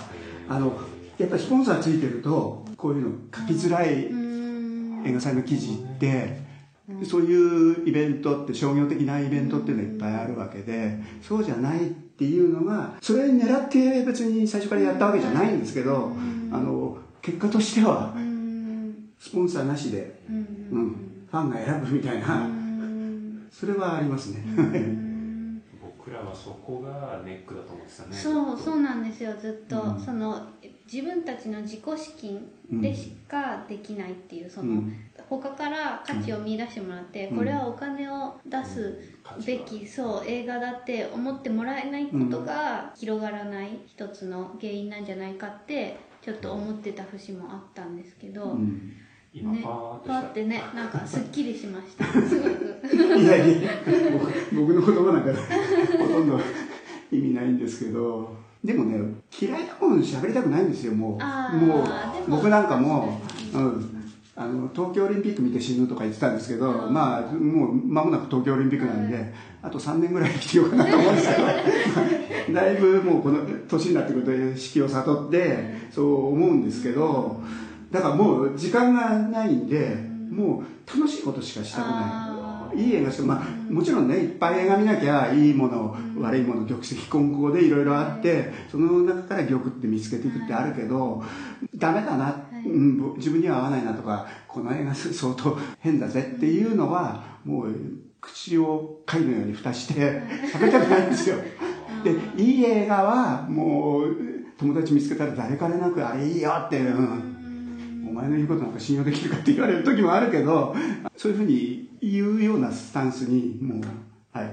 [0.49, 0.73] あの
[1.19, 4.07] やっぱりスポンサーついてるとこういうの書きづらい
[5.07, 6.41] 映画祭の記事って
[7.05, 16.13] そういうイベントって商業的なイベントっていうのはいっぱいあるわけでそうじゃないっていうのがそれ狙って別に最初からやったわけじゃないんですけど
[16.53, 18.15] あの結果としては
[19.19, 22.49] スポンサーなしで、うん、ファンが選ぶみたいな
[23.51, 24.43] それはありますね。
[25.83, 28.17] 僕らはそこがネックだと思ってたね。
[28.17, 30.49] そうそうなんですよずっと、うん、その
[30.91, 32.41] 自分たちの自己資金
[32.81, 34.97] でしかできないっていう、その、うん、
[35.31, 38.99] 他から価値を見出してもらって、これはお金を出す
[39.47, 48.73] べき、そう映画だって思ってもらえないことが広がらない一つの原因なんじゃないかってちょっと思ってた節もあったんですけど、ね、
[49.63, 52.05] パーってね なんかすっきりしました。
[52.07, 53.71] すごくいやいや
[54.53, 55.33] 僕の言葉なんか
[55.97, 56.41] ほとんど
[57.13, 58.99] 意味ないんですけどでもね
[59.41, 61.17] 嫌いなもの喋りたくないんですよも
[61.53, 61.57] う。
[61.57, 61.87] もう
[62.29, 63.21] 僕なんかも、
[63.55, 64.00] うん、
[64.41, 77.43] あの東京オリンピック見て死ぬとか言ってたんですけど、うん、まあもう間もなく東京オリンピックなんで、うん、あと3年ぐらい生きてようかなと思うんですけど だいぶもうこの年になってくると四季を悟ってそう思うんですけど
[77.91, 79.95] だからもう時間がないんで
[80.31, 82.31] もう楽しいことしかしたくない。
[82.75, 91.21] いい映画してまあもちろんねいっぱい映画見なきゃいいもの、悪いもの玉石混交でいろいろあってその中から玉って見つけていくってあるけど
[91.75, 97.75] ダメだなってうん、自分には合わないなとかこの映画相当変だぜっていうのはもう
[98.21, 101.37] 口を貝のように蓋して喋りたくないんですよ。
[102.05, 104.17] でいい映画はもう
[104.59, 110.75] 友達見つけたら誰彼なくあれいいよって、うん、お前の言うことなんか信用できるかって言われる時もあるけど
[111.17, 113.81] そういうふうに言うようなスタンスにもう
[114.33, 114.51] はい。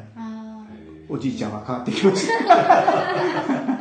[1.09, 2.43] おじいちゃんは変わってきました。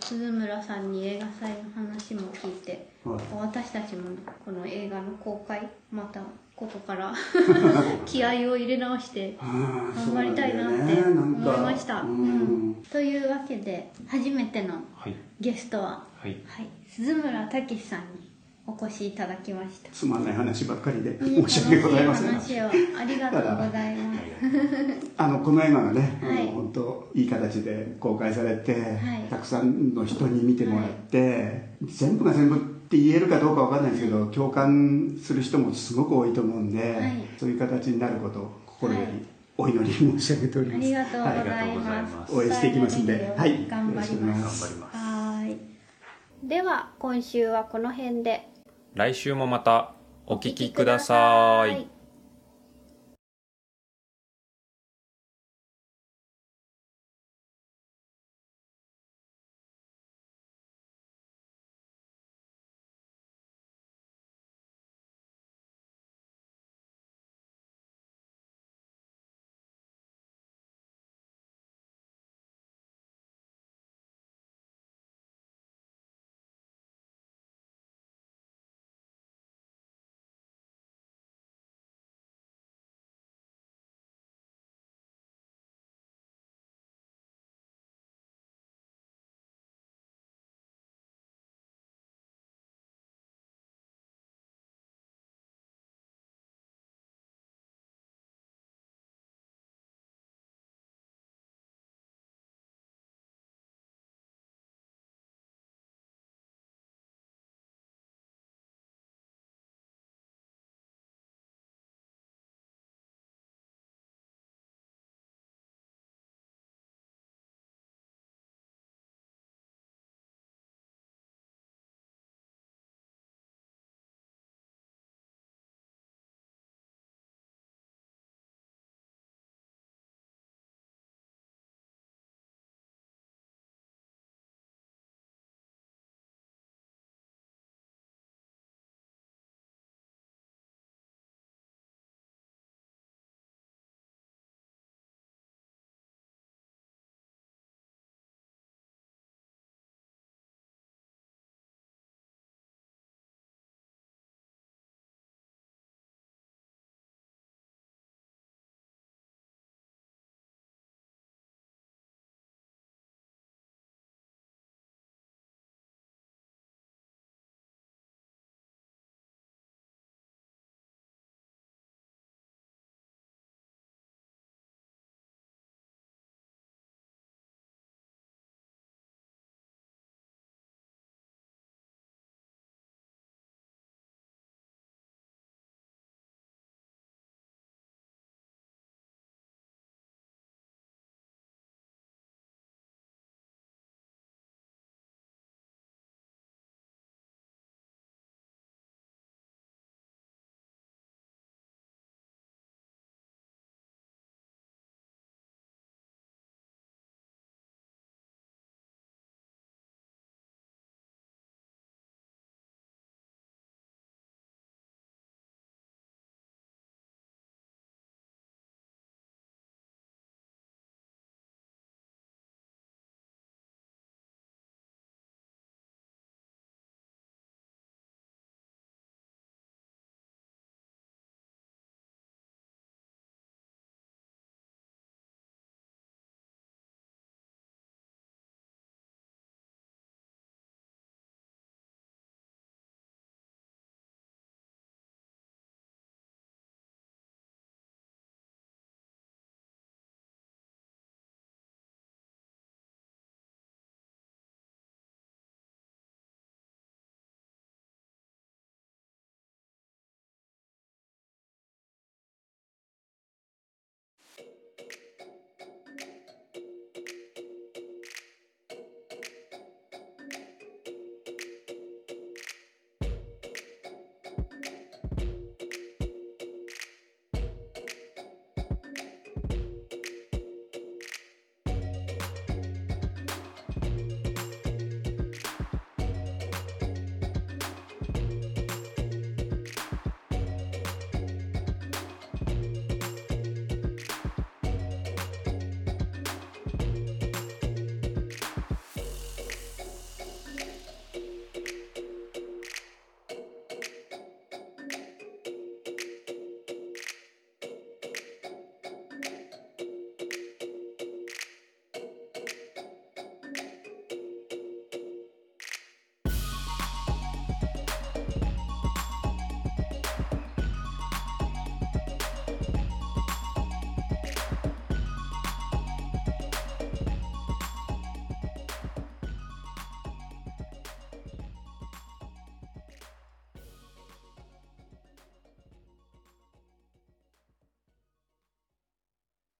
[0.00, 4.10] 鈴村さんに映画祭の話も聞いて、はい、私たちも
[4.44, 6.20] この映画の公開また
[6.56, 7.14] ここから
[8.04, 12.02] 気合を入れ直して頑張りたいなって思いました。
[12.02, 14.74] ねうん、というわけで初めての
[15.40, 18.27] ゲストは、はい、はい、鈴村武さんに
[18.68, 19.90] お越しいただきました。
[19.90, 22.32] つまんない話ばっかりで申し訳ございません。
[22.32, 22.66] 話を。
[22.66, 24.20] ありがとうございます。
[25.16, 31.32] あのこの映画がね、はい、本当いい形で公開されて、はい、たくさんの人に見てもらって、
[31.80, 37.00] はい、全部が全部って言えるかどうかわかんないですけど、共感する人もすごく多いと思うんで、
[37.38, 39.26] そういう形になることを心より
[39.56, 40.78] お祈り申し上げております。
[40.78, 42.34] ありがとうございます。
[42.34, 44.78] 応援していきますんで、はい、頑張ります。
[44.92, 46.46] はい。
[46.46, 48.46] では今週はこの辺で。
[48.98, 49.92] 来週もまた
[50.26, 51.97] お聞きください。